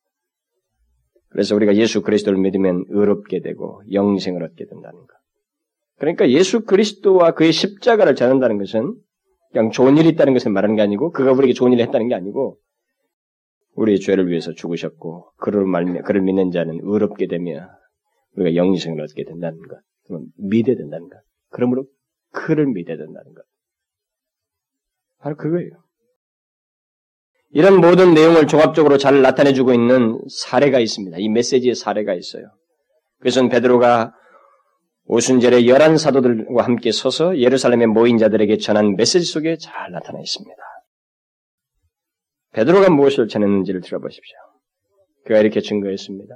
[1.30, 5.08] 그래서 우리가 예수 그리스도를 믿으면 의롭게 되고 영생을 얻게 된다는 것.
[6.00, 8.96] 그러니까 예수 그리스도와 그의 십자가를 전한다는 것은
[9.52, 12.58] 그냥 좋은 일이 있다는 것을 말하는 게 아니고 그가 우리에게 좋은 일을 했다는 게 아니고
[13.80, 17.70] 우리의 죄를 위해서 죽으셨고 그를 말며 그를 믿는 자는 의롭게 되며
[18.36, 19.80] 우리가 영생을 얻게 된다는 것.
[20.06, 21.18] 그럼 믿어야 된다는 것.
[21.50, 21.86] 그러므로
[22.32, 23.44] 그를 믿어야 된다는 것.
[25.20, 25.72] 바로 그거예요.
[27.52, 31.18] 이런 모든 내용을 종합적으로 잘 나타내주고 있는 사례가 있습니다.
[31.18, 32.44] 이 메시지의 사례가 있어요.
[33.20, 34.14] 그것은 베드로가
[35.06, 40.69] 오순절에 열한 사도들과 함께 서서 예루살렘에 모인 자들에게 전한 메시지 속에 잘 나타나 있습니다.
[42.54, 44.38] 베드로가 무엇을 전했는지를 들어보십시오.
[45.26, 46.36] 그가 이렇게 증거했습니다.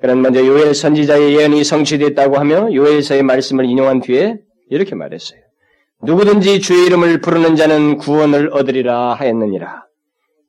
[0.00, 5.40] 그는 먼저 요엘 선지자의 예언이 성취됐다고 하며 요엘서의 말씀을 인용한 뒤에 이렇게 말했어요.
[6.02, 9.84] 누구든지 주의 이름을 부르는 자는 구원을 얻으리라 하였느니라.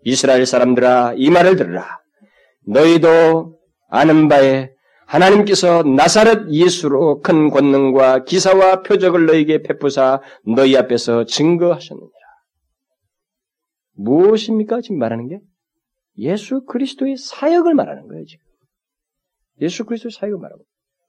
[0.04, 2.00] 이스라엘 사람들아 이 말을 들으라.
[2.68, 3.58] 너희도
[3.90, 4.72] 아는 바에
[5.06, 12.25] 하나님께서 나사렛 예수로 큰 권능과 기사와 표적을 너희에게 베푸사 너희 앞에서 증거하셨느니라.
[13.96, 14.82] 무엇입니까?
[14.82, 15.40] 지금 말하는 게?
[16.18, 18.46] 예수 그리스도의 사역을 말하는 거예요, 지금.
[19.62, 20.62] 예수 그리스도의 사역을 말하고.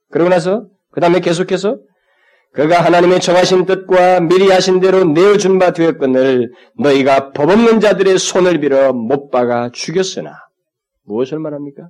[0.09, 1.79] 그러고 나서 그 다음에 계속해서
[2.53, 8.59] 그가 하나님의 정하신 뜻과 미리 하신 대로 내어준 바 되었거늘 너희가 법 없는 자들의 손을
[8.59, 10.31] 빌어 못 박아 죽였으나
[11.03, 11.89] 무엇을 말합니까?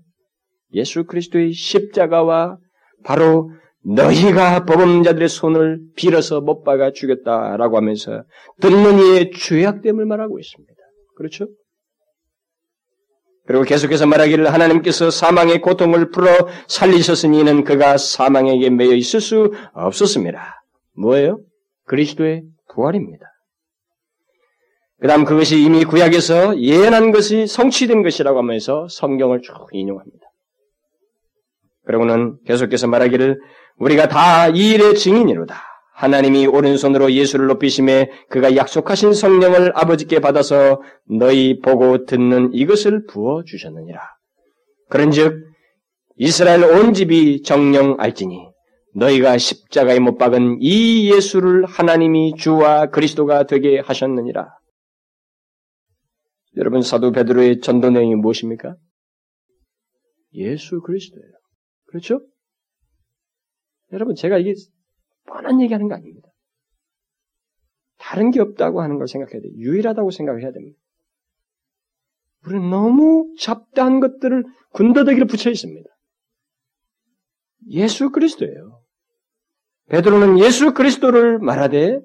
[0.73, 2.57] 예수 그리스도의 십자가와
[3.03, 3.51] 바로
[3.83, 8.23] 너희가 법 없는 자들의 손을 빌어서 못 박아 죽였다라고 하면서
[8.59, 10.73] 듣는 이의 죄악됨을 말하고 있습니다.
[11.17, 11.47] 그렇죠?
[13.47, 20.61] 그리고 계속해서 말하기를 하나님께서 사망의 고통을 풀어 살리셨으니 는 그가 사망에게 매여 있을 수 없었습니다.
[20.97, 21.39] 뭐예요?
[21.85, 23.25] 그리스도의 부활입니다.
[24.99, 30.27] 그 다음 그것이 이미 구약에서 예언한 것이 성취된 것이라고 하면서 성경을 쭉 인용합니다.
[31.85, 33.39] 그러고는 계속해서 말하기를
[33.77, 35.55] 우리가 다 이 일의 증인이로다.
[35.97, 43.99] 하나님이 오른손으로 예수를 높이심에 그가 약속하신 성령을 아버지께 받아서 너희 보고 듣는 이것을 부어 주셨느니라.
[44.89, 45.43] 그런즉
[46.17, 48.47] 이스라엘 온 집이 정령 알지니
[48.93, 54.55] 너희가 십자가에 못 박은 이 예수를 하나님이 주와 그리스도가 되게 하셨느니라.
[56.57, 58.75] 여러분 사도 베드로의 전도 내용이 무엇입니까?
[60.33, 61.31] 예수 그리스도예요.
[61.87, 62.21] 그렇죠?
[63.93, 64.53] 여러분 제가 이게
[65.27, 66.29] 뻔한 얘기하는 거 아닙니다.
[67.97, 69.51] 다른 게 없다고 하는 걸 생각해야 돼요.
[69.57, 70.77] 유일하다고 생각을 해야 됩니다.
[72.45, 75.89] 우리는 너무 잡다한 것들을 군더더기를 붙여 있습니다.
[77.69, 78.81] 예수 그리스도예요.
[79.89, 81.99] 베드로는 예수 그리스도를 말하되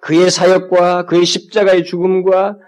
[0.00, 2.58] 그의 사역과 그의 십자가의 죽음과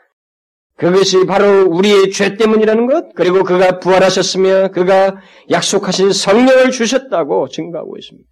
[0.77, 8.30] 그것이 바로 우리의 죄 때문이라는 것, 그리고 그가 부활하셨으며 그가 약속하신 성령을 주셨다고 증거하고 있습니다.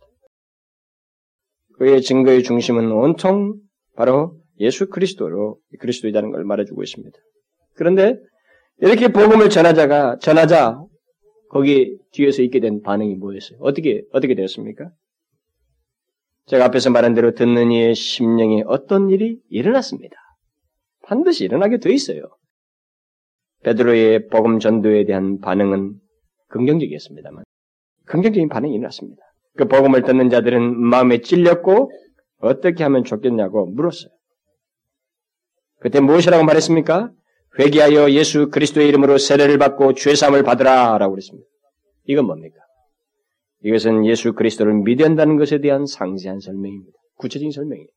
[1.79, 3.55] 그의 증거의 중심은 온통
[3.95, 7.17] 바로 예수 그리스도로 그리스도이라는 걸 말해주고 있습니다.
[7.75, 8.17] 그런데
[8.81, 10.83] 이렇게 복음을 전하자가 전하자
[11.51, 13.59] 거기 뒤에서 있게 된 반응이 뭐였어요?
[13.61, 14.91] 어떻게 어떻게 되었습니까?
[16.47, 20.17] 제가 앞에서 말한 대로 듣는 이의 심령에 어떤 일이 일어났습니다.
[21.03, 22.23] 반드시 일어나게 돼 있어요.
[23.63, 25.95] 베드로의 복음 전도에 대한 반응은
[26.49, 27.45] 긍정적이었습니다만
[28.07, 29.23] 긍정적인 반응이 일어났습니다.
[29.57, 31.91] 그 복음을 듣는 자들은 마음에 찔렸고
[32.41, 34.11] 어떻게 하면 좋겠냐고 물었어요.
[35.81, 37.11] 그때 무엇이라고 말했습니까?
[37.59, 41.47] 회개하여 예수 그리스도의 이름으로 세례를 받고 죄사함을 받으라라고 그랬습니다.
[42.05, 42.57] 이건 뭡니까?
[43.65, 46.93] 이것은 예수 그리스도를 믿어야 한다는 것에 대한 상세한 설명입니다.
[47.17, 47.89] 구체적인 설명이에요.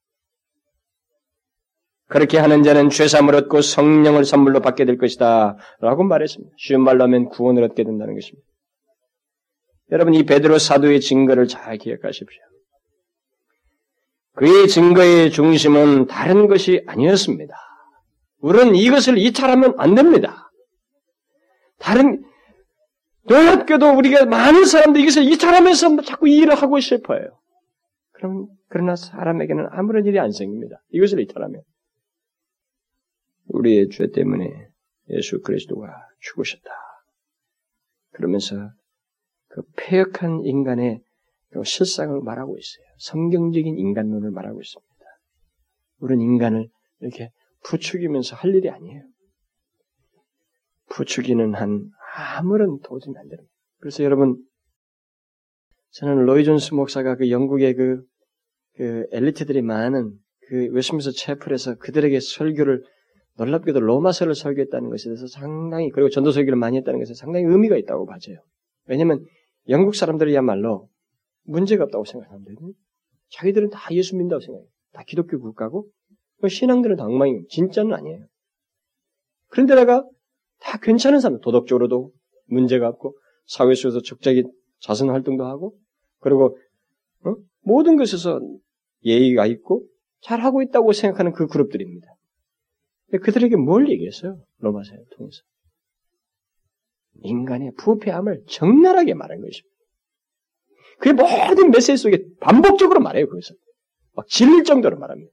[2.08, 5.56] 그렇게 하는 자는 죄사함을 얻고 성령을 선물로 받게 될 것이다.
[5.80, 6.54] 라고 말했습니다.
[6.58, 8.46] 쉬운 말로 하면 구원을 얻게 된다는 것입니다.
[9.92, 12.42] 여러분, 이 베드로 사도의 증거를 잘 기억하십시오.
[14.34, 17.54] 그의 증거의 중심은 다른 것이 아니었습니다.
[18.40, 20.52] 우리는 이것을 이탈하면 안 됩니다.
[21.78, 22.24] 다른,
[23.24, 27.40] 놀랍게도 우리가 많은 사람들이 이것을 이탈하면서 자꾸 이 일을 하고 싶어요.
[28.14, 30.82] 그럼, 그러나 사람에게는 아무런 일이 안 생깁니다.
[30.92, 31.62] 이것을 이탈하면.
[33.48, 34.50] 우리의 죄 때문에
[35.10, 36.72] 예수 그리스도가 죽으셨다.
[38.14, 38.72] 그러면서
[39.54, 41.02] 그 폐역한 인간의
[41.52, 42.86] 그 실상을 말하고 있어요.
[43.00, 44.92] 성경적인 인간론을 말하고 있습니다.
[46.00, 46.70] 우리는 인간을
[47.02, 47.32] 이렇게
[47.64, 49.04] 부추기면서 할 일이 아니에요.
[50.90, 51.90] 부추기는 한
[52.38, 53.52] 아무런 도움이 안 됩니다.
[53.80, 54.38] 그래서 여러분,
[55.92, 58.04] 저는 로이 존스 목사가 그 영국의 그,
[58.76, 60.14] 그 엘리트들이 많은
[60.48, 62.84] 그 웨스트민스터 채플에서 그들에게 설교를
[63.38, 68.06] 놀랍게도 로마서를 설교했다는 것에 대해서 상당히 그리고 전도 설교를 많이 했다는 것에 상당히 의미가 있다고
[68.06, 68.38] 봐져요.
[68.86, 69.26] 왜냐하면
[69.70, 70.90] 영국 사람들이야말로
[71.44, 72.62] 문제가 없다고 생각합니다.
[73.30, 74.68] 자기들은 다 예수 믿는다고 생각해요.
[74.94, 75.90] 다 기독교 국가고
[76.48, 77.44] 신앙들은 다 엉망이에요.
[77.50, 78.26] 진짜는 아니에요.
[79.48, 80.04] 그런데다가
[80.60, 82.12] 다 괜찮은 사람, 도덕적으로도
[82.48, 84.44] 문제가 없고 사회 속에서 적절히
[84.80, 85.78] 자선 활동도 하고
[86.20, 86.58] 그리고
[87.26, 87.36] 어?
[87.62, 88.40] 모든 것에서
[89.04, 89.86] 예의가 있고
[90.22, 92.08] 잘하고 있다고 생각하는 그 그룹들입니다.
[93.24, 94.40] 그들에게 뭘 얘기했어요?
[94.60, 95.42] 로마서를 통해서.
[97.24, 99.76] 인간의 부패함을 적나라하게 말한 것입니다.
[101.00, 103.56] 그 모든 메시지 속에 반복적으로 말해요, 그것을.
[104.14, 105.32] 막 질릴 정도로 말합니다.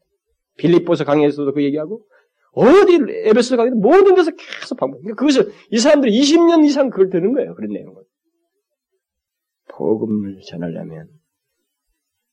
[0.57, 2.05] 빌립보서 강의에서도 그 얘기하고,
[2.53, 5.03] 어디 에베소 강의도 모든 데서 계속 반복.
[5.03, 8.03] 그러니까 그것을 이 사람들이 20년 이상 그걸 듣는 거예요, 그런 내용을.
[9.68, 11.09] 복음을 전하려면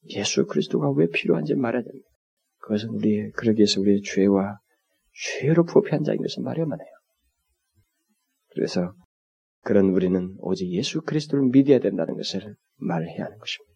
[0.10, 2.08] 예수 그리스도가 왜 필요한지 말해야 됩니다.
[2.60, 4.60] 그것은 우리의, 그러기 위해서 우리의 죄와
[5.14, 6.90] 죄로 부패한 자인 것을 말해야만 해요.
[8.54, 8.94] 그래서
[9.66, 13.74] 그런 우리는 오직 예수 그리스도를 믿어야 된다는 것을 말해야 하는 것입니다.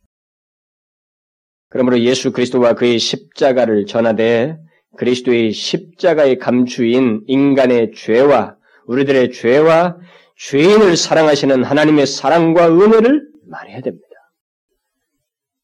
[1.69, 4.59] 그러므로 예수 그리스도와 그의 십자가를 전하되
[4.97, 9.97] 그리스도의 십자가의 감추인 인간의 죄와 우리들의 죄와
[10.37, 14.05] 죄인을 사랑하시는 하나님의 사랑과 은혜를 말해야 됩니다.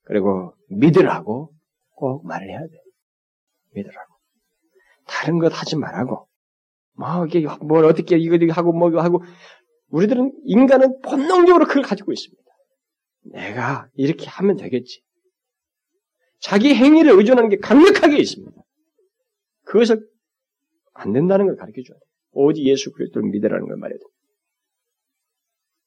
[0.05, 1.53] 그리고 믿으라고
[1.91, 2.71] 꼭 말을 해야 돼.
[3.75, 4.15] 믿으라고.
[5.05, 6.27] 다른 것 하지 말라고.
[6.97, 9.21] 뭐, 이게, 뭘 어떻게 이거 하고 뭐 하고,
[9.89, 12.43] 우리들은, 인간은 본능적으로 그걸 가지고 있습니다.
[13.31, 15.01] 내가 이렇게 하면 되겠지.
[16.39, 18.55] 자기 행위를 의존하는 게 강력하게 있습니다.
[19.63, 20.07] 그것을
[20.93, 22.05] 안 된다는 걸 가르쳐 줘야 돼.
[22.31, 24.03] 오직 예수 그리스도를 믿으라는 걸 말해야 돼.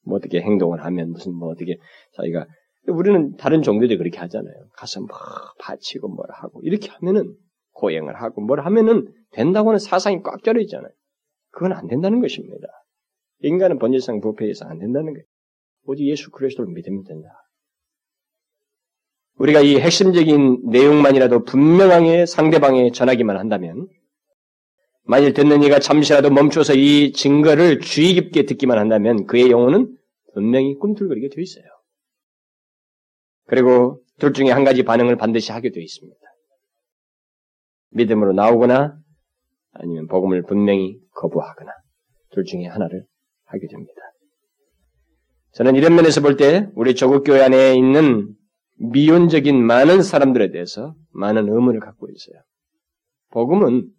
[0.02, 1.76] 뭐 어떻게 행동을 하면 무슨 뭐 어떻게
[2.14, 2.46] 자기가
[2.88, 4.54] 우리는 다른 종교들 그렇게 하잖아요.
[4.72, 5.08] 가서 뭐
[5.60, 7.36] 바치고 뭘 하고 이렇게 하면은
[7.72, 10.90] 고행을 하고 뭘 하면은 된다고는 사상이 꽉 절여 있잖아요.
[11.50, 12.66] 그건 안 된다는 것입니다.
[13.40, 15.24] 인간은 번제상 부패해서 안 된다는 거예요.
[15.84, 17.28] 오직 예수 그리스도를 믿으면 된다.
[19.36, 23.88] 우리가 이 핵심적인 내용만이라도 분명하게 상대방에 전하기만 한다면,
[25.04, 29.96] 만일 듣는 이가 잠시라도 멈춰서 이 증거를 주의 깊게 듣기만 한다면 그의 영혼은
[30.34, 31.64] 분명히 꿈틀거리게 되어 있어요.
[33.46, 36.20] 그리고 둘 중에 한 가지 반응을 반드시 하게 되어 있습니다.
[37.90, 38.98] 믿음으로 나오거나
[39.72, 41.72] 아니면 복음을 분명히 거부하거나
[42.32, 43.06] 둘 중에 하나를
[43.48, 44.00] 하게 됩니다.
[45.52, 48.34] 저는 이런 면에서 볼 때 우리 조국 교회 안에 있는
[48.78, 52.42] 미온적인 많은 사람들에 대해서 많은 의문을 갖고 있어요.
[53.30, 53.90] 복음은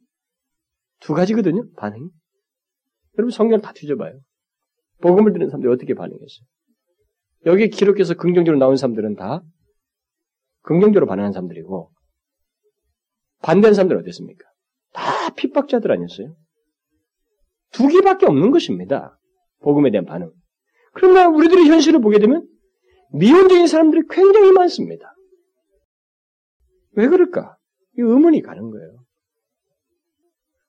[1.02, 2.10] 두 가지거든요, 반응이.
[3.18, 4.20] 여러분 성경을 다 뒤져봐요.
[5.02, 6.46] 복음을 듣는 사람들이 어떻게 반응했어요?
[7.46, 9.42] 여기 기록해서 긍정적으로 나온 사람들은 다
[10.62, 11.92] 긍정적으로 반응한 사람들이고
[13.42, 14.46] 반대한 사람들은 어땠습니까?
[14.94, 16.36] 다 핍박자들 아니었어요?
[17.72, 19.19] 두 개밖에 없는 것입니다.
[19.60, 20.32] 복음에 대한 반응.
[20.94, 22.48] 그러나 우리들이 현실을 보게 되면
[23.14, 25.16] 미온적인 사람들이 굉장히 많습니다.
[26.94, 27.58] 왜 그럴까?
[27.98, 29.00] 이 의문이 가는 거예요.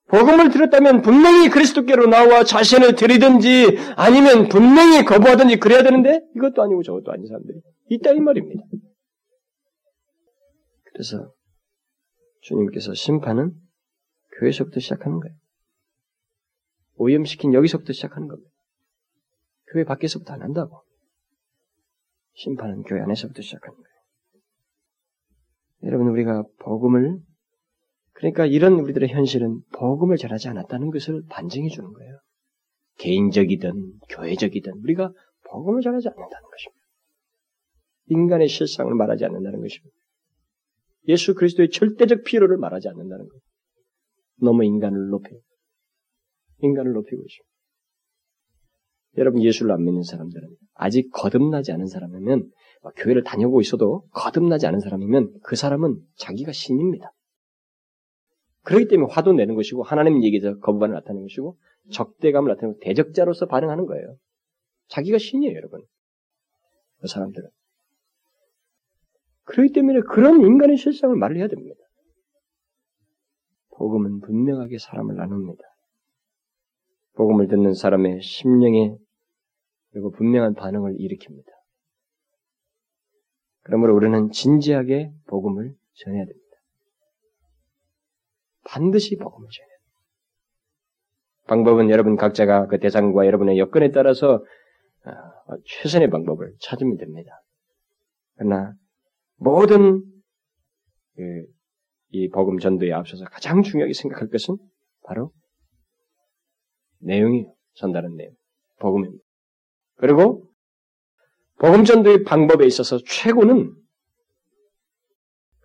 [0.08, 7.12] 복음을 들었다면 분명히 그리스도께로 나와 자신을 드리든지 아니면 분명히 거부하든지 그래야 되는데 이것도 아니고 저것도
[7.12, 7.60] 아닌 사람들이
[7.90, 8.64] 있다 이 말입니다.
[10.92, 11.32] 그래서
[12.42, 13.52] 주님께서 심판은
[14.38, 15.36] 교회에서부터 시작하는 거예요.
[16.96, 18.50] 오염시킨 여기서부터 시작하는 겁니다.
[19.72, 20.82] 교회 밖에서부터 안 한다고.
[22.34, 23.90] 심판은 교회 안에서부터 시작하는 거예요.
[25.84, 27.18] 여러분 우리가 복음을
[28.12, 32.20] 그러니까 이런 우리들의 현실은 복음을 전하지 않았다는 것을 반증해 주는 거예요.
[32.98, 35.12] 개인적이든 교회적이든 우리가
[35.48, 36.80] 복음을 전하지 않는다는 것입니다.
[38.08, 39.96] 인간의 실상을 말하지 않는다는 것입니다.
[41.08, 43.40] 예수 그리스도의 절대적 필요를 말하지 않는다는 것.
[44.42, 45.30] 너무 인간을 높여
[46.58, 47.49] 인간을 높이고 있습니다.
[49.16, 52.50] 여러분 예수를 안 믿는 사람들은 아직 거듭나지 않은 사람이면
[52.96, 57.12] 교회를 다녀오고 있어도 거듭나지 않은 사람이면 그 사람은 자기가 신입니다.
[58.62, 61.56] 그렇기 때문에 화도 내는 것이고 하나님 얘기에서 거부반을 나타내는 것이고
[61.92, 64.16] 적대감을 나타내고 대적자로서 반응하는 거예요.
[64.88, 65.82] 자기가 신이에요, 여러분.
[66.98, 67.48] 그 사람들은.
[69.44, 71.80] 그렇기 때문에 그런 인간의 실상을 말을 해야 됩니다.
[73.76, 75.62] 복음은 분명하게 사람을 나눕니다.
[77.20, 78.96] 복음을 듣는 사람의 심령에
[79.90, 81.48] 그리고 분명한 반응을 일으킵니다.
[83.60, 86.56] 그러므로 우리는 진지하게 복음을 전해야 됩니다.
[88.64, 90.00] 반드시 복음을 전해야 됩니다.
[91.46, 94.36] 방법은 여러분 각자가 그 대상과 여러분의 여건에 따라서
[95.04, 97.42] 어, 최선의 방법을 찾으면 됩니다.
[98.36, 98.72] 그러나
[99.36, 100.02] 모든
[101.16, 101.44] 그,
[102.12, 104.56] 이 복음 전도에 앞서서 가장 중요하게 생각할 것은
[105.02, 105.32] 바로
[107.00, 107.52] 내용이에요.
[107.74, 108.32] 전달한 내용.
[108.78, 109.22] 복음입니다.
[109.96, 110.44] 그리고
[111.58, 113.74] 복음 전도의 방법에 있어서 최고는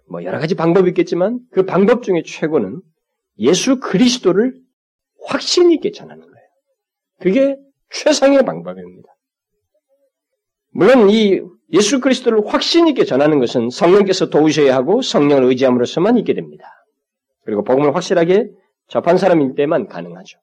[0.09, 2.81] 뭐 여러 가지 방법이 있겠지만 그 방법 중에 최고는
[3.39, 4.53] 예수 그리스도를
[5.25, 6.47] 확신 있게 전하는 거예요.
[7.19, 7.57] 그게
[7.91, 9.09] 최상의 방법입니다.
[10.71, 16.69] 물론 이 예수 그리스도를 확신 있게 전하는 것은 성령께서 도우셔야 하고 성령을 의지함으로써만 있게 됩니다.
[17.43, 18.49] 그리고 복음을 확실하게
[18.87, 20.37] 접한 사람일 때만 가능하죠.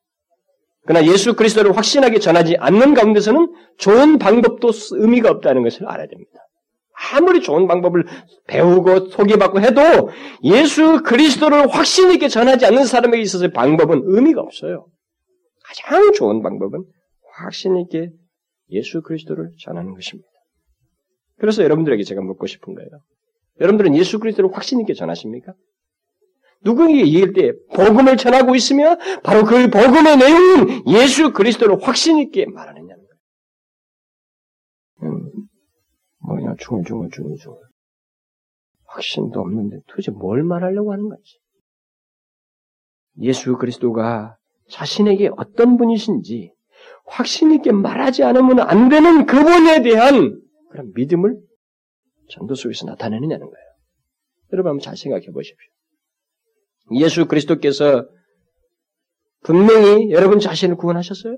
[0.85, 6.33] 그러나 예수 그리스도를 확신하게 전하지 않는 가운데서는 좋은 방법도 의미가 없다는 것을 알아야 됩니다.
[7.13, 8.05] 아무리 좋은 방법을
[8.47, 10.11] 배우고 소개받고 해도
[10.45, 14.87] 예수 그리스도를 확신 있게 전하지 않는 사람에게 있어서의 방법은 의미가 없어요.
[15.65, 16.85] 가장 좋은 방법은
[17.35, 18.11] 확신 있게
[18.71, 20.29] 예수 그리스도를 전하는 것입니다.
[21.39, 22.89] 그래서 여러분들에게 제가 묻고 싶은 거예요.
[23.61, 25.55] 여러분들은 예수 그리스도를 확신 있게 전하십니까?
[26.65, 33.03] 누구에게 얘기할 때 복음을 전하고 있으며 바로 그 복음의 내용은 예수 그리스도를 확신 있게 말하느냐는
[35.01, 35.15] 거예요.
[35.15, 35.31] 음,
[36.19, 37.59] 뭐냐 중얼 중얼 중얼 중얼
[38.87, 41.39] 확신도 없는데 도대체 뭘 말하려고 하는 거지?
[43.21, 44.37] 예수 그리스도가
[44.71, 46.53] 자신에게 어떤 분이신지
[47.07, 50.41] 확신 있게 말하지 않으면 안 되는 그분에 대한
[50.71, 51.39] 그런 믿음을
[52.31, 53.67] 전도 속에서 나타내느냐는 거예요.
[54.53, 55.69] 여러분 한번 잘 생각해 보십시오.
[56.91, 58.07] 예수 그리스도께서
[59.43, 61.37] 분명히 여러분 자신을 구원하셨어요?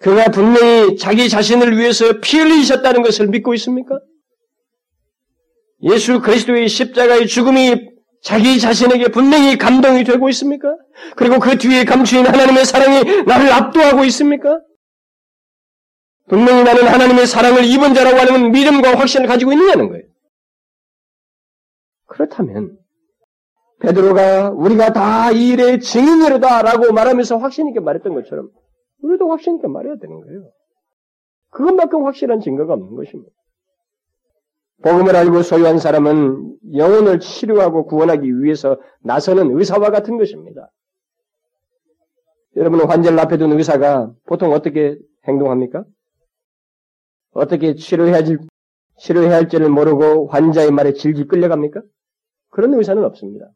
[0.00, 3.98] 그가 분명히 자기 자신을 위해서 피 흘리셨다는 것을 믿고 있습니까?
[5.82, 7.88] 예수 그리스도의 십자가의 죽음이
[8.22, 10.68] 자기 자신에게 분명히 감동이 되고 있습니까?
[11.16, 14.60] 그리고 그 뒤에 감추인 하나님의 사랑이 나를 압도하고 있습니까?
[16.28, 20.04] 분명히 나는 하나님의 사랑을 입은 자라고 하는 믿음과 확신을 가지고 있느냐는 거예요.
[22.06, 22.76] 그렇다면
[23.88, 28.50] 베드로가 우리가 다 이 일의 증인이로다라고 말하면서 확신 있게 말했던 것처럼
[29.02, 30.50] 우리도 확신 있게 말해야 되는 거예요.
[31.50, 33.30] 그것만큼 확실한 증거가 없는 것입니다.
[34.82, 40.70] 복음을 알고 소유한 사람은 영혼을 치료하고 구원하기 위해서 나서는 의사와 같은 것입니다.
[42.56, 45.84] 여러분은 환자를 앞에 둔 의사가 보통 어떻게 행동합니까?
[47.32, 48.38] 어떻게 치료해야, 할,
[48.98, 51.82] 치료해야 할지를 모르고 환자의 말에 질질 끌려갑니까?
[52.50, 53.46] 그런 의사는 없습니다.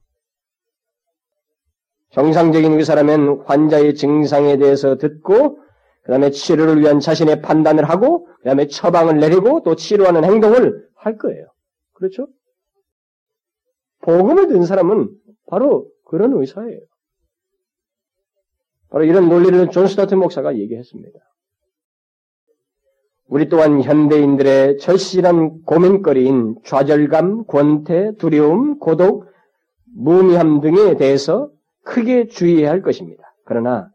[2.13, 5.59] 정상적인 의사라면 환자의 증상에 대해서 듣고
[6.03, 11.17] 그 다음에 치료를 위한 자신의 판단을 하고 그 다음에 처방을 내리고 또 치료하는 행동을 할
[11.17, 11.47] 거예요.
[11.95, 12.29] 그렇죠?
[14.03, 15.09] 복음을 든 사람은
[15.47, 16.81] 바로 그런 의사예요.
[18.91, 21.19] 바로 이런 논리를 존 스토트 목사가 얘기했습니다.
[23.29, 29.25] 우리 또한 현대인들의 절실한 고민거리인 좌절감, 권태, 두려움, 고독,
[29.95, 31.49] 무미함 등에 대해서
[31.85, 33.23] 크게 주의해야 할 것입니다.
[33.45, 33.89] 그러나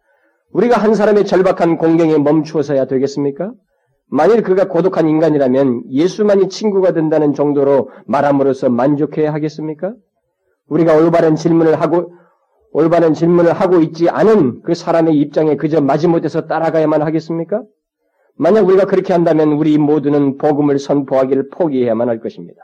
[0.51, 3.51] 우리가 한 사람의 절박한 공경에 멈추어서야 되겠습니까?
[4.09, 9.93] 만일 그가 고독한 인간이라면 예수만이 친구가 된다는 정도로 말함으로써 만족해야 하겠습니까?
[10.67, 12.13] 우리가 올바른 질문을 하고
[12.71, 17.63] 올바른 질문을 하고 있지 않은 그 사람의 입장에 그저 마지못해서 따라가야만 하겠습니까?
[18.35, 22.61] 만약 우리가 그렇게 한다면 우리 모두는 복음을 선포하기를 포기해야만 할 것입니다.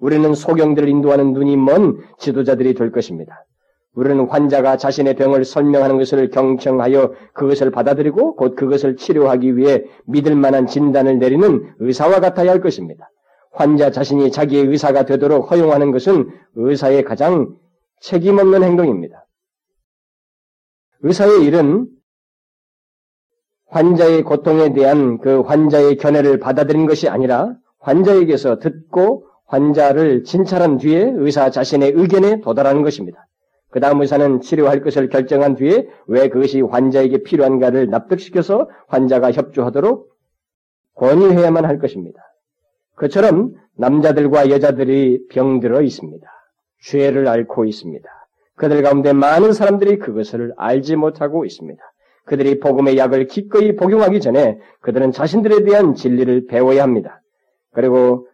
[0.00, 3.44] 우리는 소경들을 인도하는 눈이 먼 지도자들이 될 것입니다.
[3.98, 10.68] 우리는 환자가 자신의 병을 설명하는 것을 경청하여 그것을 받아들이고 곧 그것을 치료하기 위해 믿을 만한
[10.68, 13.10] 진단을 내리는 의사와 같아야 할 것입니다.
[13.50, 17.56] 환자 자신이 자기의 의사가 되도록 허용하는 것은 의사의 가장
[18.00, 19.26] 책임없는 행동입니다.
[21.00, 21.88] 의사의 일은
[23.66, 31.50] 환자의 고통에 대한 그 환자의 견해를 받아들인 것이 아니라 환자에게서 듣고 환자를 진찰한 뒤에 의사
[31.50, 33.24] 자신의 의견에 도달하는 것입니다.
[33.70, 40.08] 그 다음 의사는 치료할 것을 결정한 뒤에 왜 그것이 환자에게 필요한가를 납득시켜서 환자가 협조하도록
[40.94, 42.20] 권유해야만 할 것입니다.
[42.96, 46.26] 그처럼 남자들과 여자들이 병들어 있습니다.
[46.84, 48.08] 죄를 앓고 있습니다.
[48.56, 51.80] 그들 가운데 많은 사람들이 그것을 알지 못하고 있습니다.
[52.24, 57.22] 그들이 복음의 약을 기꺼이 복용하기 전에 그들은 자신들에 대한 진리를 배워야 합니다.
[57.72, 58.26] 그리고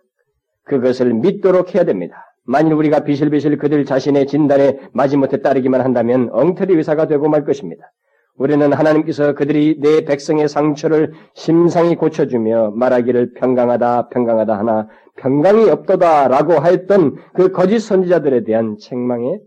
[0.65, 2.34] 그것을 믿도록 해야 됩니다.
[2.47, 7.91] 만일 우리가 비실비실 그들 자신의 진단에 마지못해 따르기만 한다면 엉터리 의사가 되고 말 것입니다.
[8.37, 17.17] 우리는 하나님께서 그들이 내 백성의 상처를 심상히 고쳐주며 말하기를 평강하다 평강하다 하나 평강이 없도다라고 하였던
[17.35, 19.39] 그 거짓 선지자들에 대한 책망에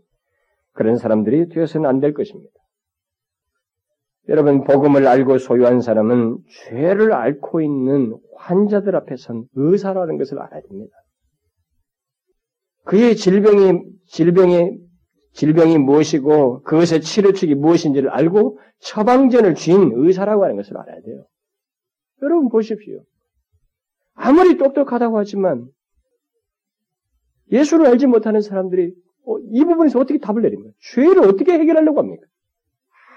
[0.73, 2.49] 그런 사람들이 되어서는 안 될 것입니다.
[4.29, 6.37] 여러분 복음을 알고 소유한 사람은
[6.67, 10.91] 죄를 앓고 있는 환자들 앞에 선 의사라는 것을 알아야 됩니다.
[12.87, 14.77] 그의 질병이 질병이
[15.33, 21.27] 질병이 무엇이고 그것의 치료책이 무엇인지를 알고 처방전을 쥔 의사라고 하는 것을 알아야 돼요.
[22.21, 23.03] 여러분 보십시오.
[24.13, 25.67] 아무리 똑똑하다고 하지만
[27.51, 28.93] 예수를 알지 못하는 사람들이
[29.25, 30.71] 어, 이 부분에서 어떻게 답을 내립니까?
[30.93, 32.25] 죄를 어떻게 해결하려고 합니까?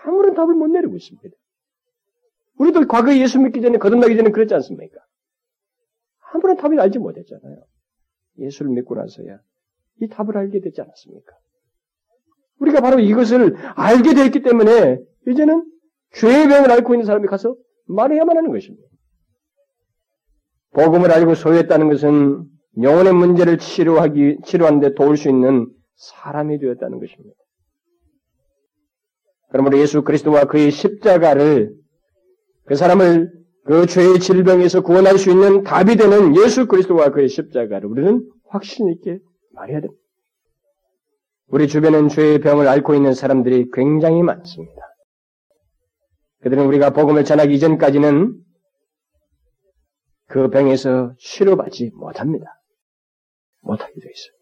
[0.05, 1.29] 아무런 답을 못 내리고 있습니다.
[2.59, 4.99] 우리도 과거 예수 믿기 전에 거듭나기 전에 그랬지 않습니까?
[6.33, 7.65] 아무런 답을 알지 못했잖아요.
[8.39, 9.39] 예수를 믿고 나서야
[10.01, 11.33] 이 답을 알게 되지 않았습니까?
[12.59, 14.99] 우리가 바로 이것을 알게 되었기 때문에
[15.29, 15.65] 이제는
[16.13, 17.55] 죄의 병을 앓고 있는 사람이 가서
[17.87, 18.87] 말해야만 하는 것입니다.
[20.73, 22.45] 복음을 알고 소유했다는 것은
[22.81, 27.35] 영혼의 문제를 치료하기, 치료하는데 도울 수 있는 사람이 되었다는 것입니다.
[29.51, 31.75] 그러므로 예수 그리스도와 그의 십자가를
[32.65, 33.33] 그 사람을
[33.65, 39.19] 그 죄의 질병에서 구원할 수 있는 답이 되는 예수 그리스도와 그의 십자가를 우리는 확신 있게
[39.61, 40.01] 말해야 됩니다.
[41.49, 44.81] 우리 주변엔 죄의 병을 앓고 있는 사람들이 굉장히 많습니다.
[46.43, 48.41] 그들은 우리가 복음을 전하기 이전까지는
[50.27, 52.47] 그 병에서 치료받지 못합니다.
[53.63, 54.33] 못하게 되어 있어요.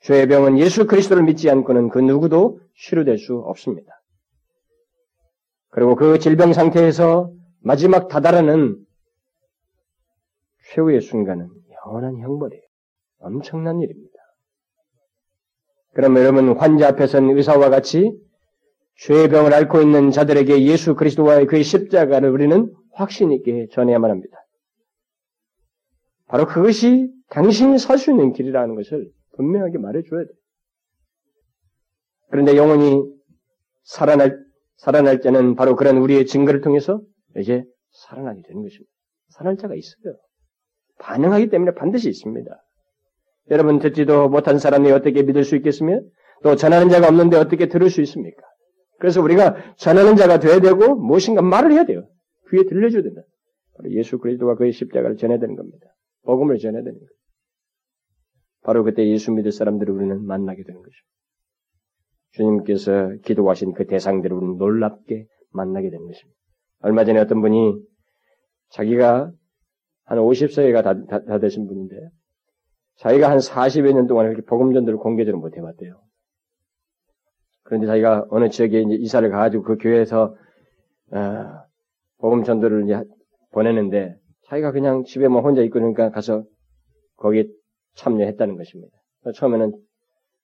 [0.00, 3.92] 죄의 병은 예수 그리스도를 믿지 않고는 그 누구도 치료될 수 없습니다.
[5.68, 8.84] 그리고 그 질병 상태에서 마지막 다다르는
[10.70, 11.48] 최후의 순간은
[11.86, 12.71] 영원한 형벌이에요.
[13.22, 14.12] 엄청난 일입니다.
[15.94, 18.12] 그럼 여러분 환자 앞에서는 의사와 같이
[18.96, 24.38] 죄의 병을 앓고 있는 자들에게 예수 그리스도와의 그의 십자가를 우리는 확신 있게 전해야만 합니다.
[26.26, 30.34] 바로 그것이 당신이 살수 있는 길이라는 것을 분명하게 말해줘야 돼요.
[32.30, 33.02] 그런데 영혼이
[33.84, 34.38] 살아날,
[34.76, 37.02] 살아날 때는 바로 그런 우리의 증거를 통해서
[37.36, 38.90] 이제 살아나게 되는 것입니다.
[39.28, 40.16] 살아날 자가 있어요.
[40.98, 42.61] 반응하기 때문에 반드시 있습니다.
[43.50, 46.00] 여러분 듣지도 못한 사람이 어떻게 믿을 수 있겠으며
[46.42, 48.42] 또 전하는 자가 없는데 어떻게 들을 수 있습니까?
[48.98, 52.08] 그래서 우리가 전하는 자가 돼야 되고 무엇인가 말을 해야 돼요.
[52.50, 53.22] 귀에 들려줘야 된다.
[53.76, 55.86] 바로 예수 그리스도와 그의 십자가를 전해야 되는 겁니다.
[56.24, 57.10] 복음을 전해야 되는 거예요.
[58.62, 61.12] 바로 그때 예수 믿을 사람들을 우리는 만나게 되는 것입니다.
[62.32, 66.38] 주님께서 기도하신 그 대상들을 우리는 놀랍게 만나게 되는 것입니다.
[66.80, 67.74] 얼마 전에 어떤 분이
[68.70, 69.32] 자기가
[70.04, 71.96] 한 50세가 다, 다, 다 되신 분인데
[72.96, 76.00] 자기가 한 40여 년 동안 이렇게 복음 전도를 공개적으로 못 해봤대요.
[77.64, 80.36] 그런데 자기가 어느 지역에 이제 이사를 가가지고 그 교회에서
[81.12, 81.62] 어,
[82.18, 83.02] 복음 전도를 이제
[83.52, 84.16] 보내는데
[84.46, 86.44] 자기가 그냥 집에 뭐 혼자 있고 그러니까 가서
[87.16, 87.46] 거기에
[87.94, 88.96] 참여했다는 것입니다.
[89.34, 89.72] 처음에는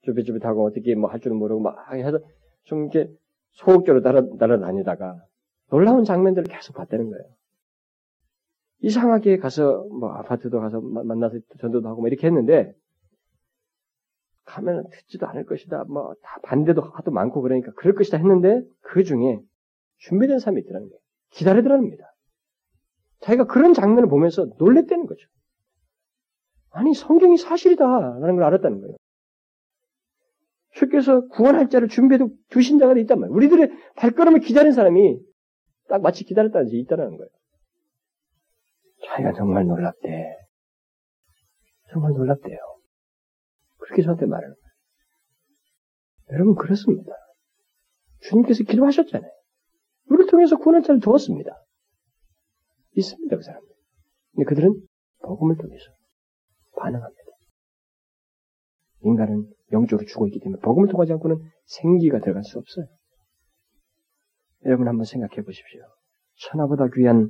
[0.04, 2.18] 쭈삣쭈삣하고 어떻게 뭐 할 줄은 모르고 막 해서
[2.64, 3.10] 좀 이렇게
[3.52, 5.16] 소극적으로 따라, 따라다니다가
[5.70, 7.24] 놀라운 장면들을 계속 봤다는 거예요.
[8.80, 12.72] 이상하게 가서 뭐 아파트도 가서 만나서 전도도 하고 뭐 이렇게 했는데
[14.44, 15.84] 가면 듣지도 않을 것이다.
[15.84, 19.40] 뭐 다 반대도 하도 많고 그러니까 그럴 것이다 했는데 그 중에
[19.98, 21.00] 준비된 사람이 있더라는 거예요.
[21.30, 22.04] 기다리더랍니다.
[23.20, 25.28] 자기가 그런 장면을 보면서 놀랬다는 거죠.
[26.70, 28.96] 아니 성경이 사실이다라는 걸 알았다는 거예요.
[30.70, 32.20] 주께서 구원할 자를 준비해
[32.50, 33.34] 두신 자가 있단 말이에요.
[33.36, 35.18] 우리들의 발걸음을 기다린 사람이
[35.88, 37.28] 딱 마치 기다렸다는 지 있다는 거예요.
[39.08, 40.36] 자기가 정말 놀랍대.
[41.92, 42.58] 정말 놀랍대요.
[43.78, 44.54] 그렇게 저한테 말하는.
[46.32, 47.12] 여러분, 그렇습니다.
[48.20, 49.30] 주님께서 기도하셨잖아요.
[50.10, 51.50] 우리를 통해서 구원할 자를 두었습니다.
[52.96, 53.68] 있습니다, 그 사람들.
[54.34, 54.74] 근데 그들은
[55.22, 55.84] 복음을 통해서
[56.76, 57.22] 반응합니다.
[59.02, 61.36] 인간은 영적으로 죽어 있기 때문에 복음을 통하지 않고는
[61.66, 62.86] 생기가 들어갈 수 없어요.
[64.64, 65.82] 여러분 한번 생각해 보십시오.
[66.36, 67.28] 천하보다 귀한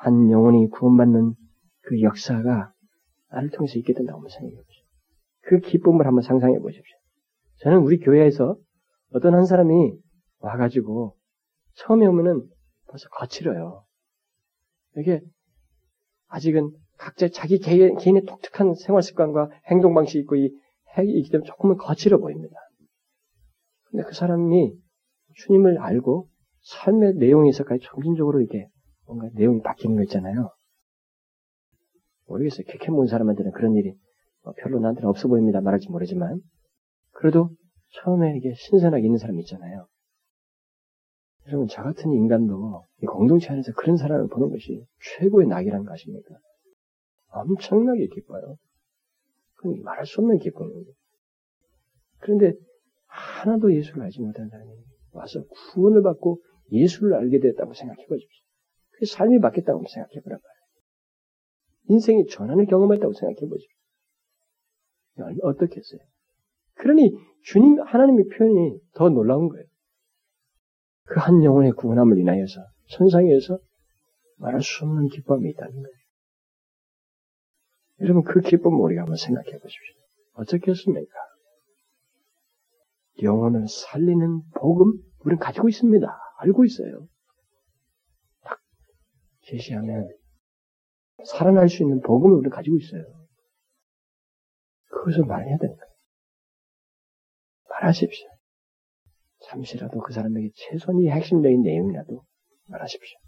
[0.00, 1.34] 한 영혼이 구원받는
[1.82, 2.72] 그 역사가
[3.30, 4.84] 나를 통해서 있게 된다고 생각해 보십시오.
[5.42, 6.96] 그 기쁨을 한번 상상해 보십시오.
[7.58, 8.56] 저는 우리 교회에서
[9.12, 9.92] 어떤 한 사람이
[10.38, 11.16] 와가지고
[11.74, 12.48] 처음에 오면은
[12.88, 13.84] 벌써 거칠어요.
[14.96, 15.20] 이게
[16.28, 20.50] 아직은 각자 자기 개인, 개인의 독특한 생활 습관과 행동 방식이 있고 이
[20.96, 22.56] 핵이 있기 때문에 조금은 거칠어 보입니다.
[23.90, 24.72] 근데 그 사람이
[25.34, 26.26] 주님을 알고
[26.62, 28.66] 삶의 내용에서까지 점진적으로 이게
[29.10, 30.52] 뭔가 내용이 바뀌는 거 있잖아요.
[32.26, 32.64] 모르겠어요.
[32.68, 33.92] 개캔 본 사람한테는 그런 일이
[34.44, 35.60] 뭐 별로 나한테는 없어 보입니다.
[35.60, 36.40] 말할지 모르지만.
[37.10, 37.50] 그래도
[37.94, 39.88] 처음에 이게 신선하게 있는 사람이 있잖아요.
[41.48, 44.86] 여러분, 저 같은 인간도 이 공동체 안에서 그런 사람을 보는 것이
[45.18, 46.36] 최고의 낙이란 거 아십니까?
[47.30, 48.56] 엄청나게 기뻐요.
[49.56, 50.92] 그건 말할 수 없는 기쁨입니다.
[52.18, 52.52] 그런데
[53.06, 54.70] 하나도 예수를 알지 못한 사람이
[55.12, 55.42] 와서
[55.72, 56.40] 구원을 받고
[56.70, 58.49] 예수를 알게 됐다고 생각해 보십시오.
[59.00, 60.60] 그 삶이 바뀌었다고 생각해 보란 말이에요.
[61.88, 63.76] 인생의 전환을 경험했다고 생각해 보십시오.
[65.42, 66.00] 어떻겠어요?
[66.74, 67.12] 그러니
[67.44, 69.64] 주님 하나님의 표현이 더 놀라운 거예요.
[71.04, 73.58] 그 한 영혼의 구원함을 인하여서 천상에서
[74.36, 75.96] 말할 수 없는 기쁨이 있다는 거예요.
[78.00, 79.96] 여러분 그 기쁨을 우리가 한번 생각해 보십시오.
[80.34, 81.12] 어떻겠습니까?
[83.22, 86.06] 영혼을 살리는 복음 우리는 가지고 있습니다.
[86.38, 87.06] 알고 있어요.
[89.50, 90.08] 딱 제시하면
[91.24, 93.02] 살아날 수 있는 복음을 우리는 가지고 있어요.
[94.86, 95.90] 그것을 말해야 되는 거예요.
[97.68, 98.28] 말하십시오.
[99.46, 102.24] 잠시라도 그 사람에게 최소한 이 핵심적인 내용이라도
[102.66, 103.18] 말하십시오.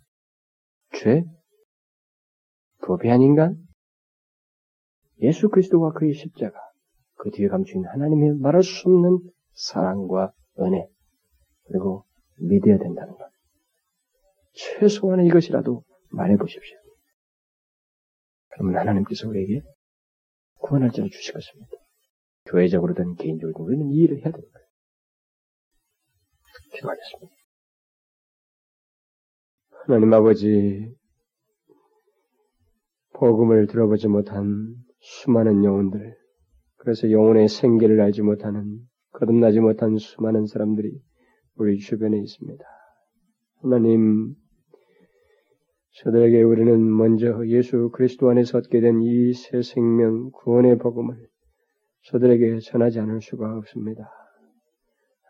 [0.95, 1.25] 죄?
[2.83, 3.57] 부패한 인간?
[5.21, 6.59] 예수 그리스도와 그의 십자가,
[7.15, 9.21] 그 뒤에 감추인 하나님의 말할 수 없는
[9.53, 10.89] 사랑과 은혜,
[11.65, 12.05] 그리고
[12.39, 13.31] 믿어야 된다는 것.
[14.53, 16.77] 최소한의 이것이라도 말해 보십시오.
[18.51, 19.63] 그러면 하나님께서 우리에게
[20.59, 21.73] 구원할 자를 주실 것입니다.
[22.47, 24.67] 교회적으로든 개인적으로든 우리는 이 일을 해야 되는 거예요.
[26.75, 27.33] 기도하겠습니다.
[29.87, 30.95] 하나님 아버지,
[33.15, 36.17] 복음을 들어보지 못한 수많은 영혼들,
[36.77, 38.81] 그래서 영혼의 생계를 알지 못하는,
[39.13, 41.01] 거듭나지 못한 수많은 사람들이
[41.57, 42.65] 우리 주변에 있습니다.
[43.63, 44.35] 하나님,
[45.95, 51.17] 저들에게 우리는 먼저 예수 그리스도 안에서 얻게 된 이 새 생명 구원의 복음을
[52.05, 54.11] 저들에게 전하지 않을 수가 없습니다.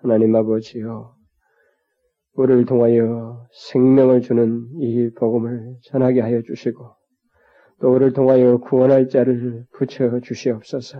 [0.00, 1.14] 하나님 아버지여,
[2.34, 6.90] 우리를 통하여 생명을 주는 이 복음을 전하게 하여 주시고,
[7.80, 10.98] 또 우리를 통하여 구원할 자를 붙여 주시옵소서.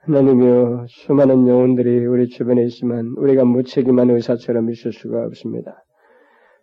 [0.00, 5.82] 하나님이여 수많은 영혼들이 우리 주변에 있지만 우리가 무책임한 의사처럼 있을 수가 없습니다.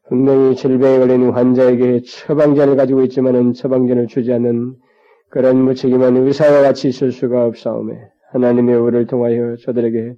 [0.07, 4.75] 분명히 질병에 걸린 환자에게 처방전을 가지고 있지만은 처방전을 주지 않는
[5.29, 7.93] 그런 무책임한 의사와 같이 있을 수가 없사오매
[8.31, 10.15] 하나님의 우리를 통하여 저들에게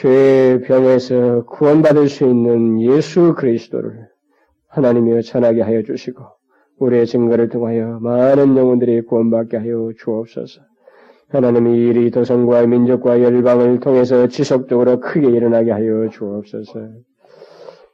[0.00, 4.08] 죄의 병에서 구원받을 수 있는 예수 그리스도를
[4.68, 6.22] 하나님이여 전하게 하여 주시고
[6.78, 10.62] 우리의 증거를 통하여 많은 영혼들이 구원받게 하여 주옵소서.
[11.28, 16.88] 하나님이 일이 도성과 민족과 열방을 통해서 지속적으로 크게 일어나게 하여 주옵소서.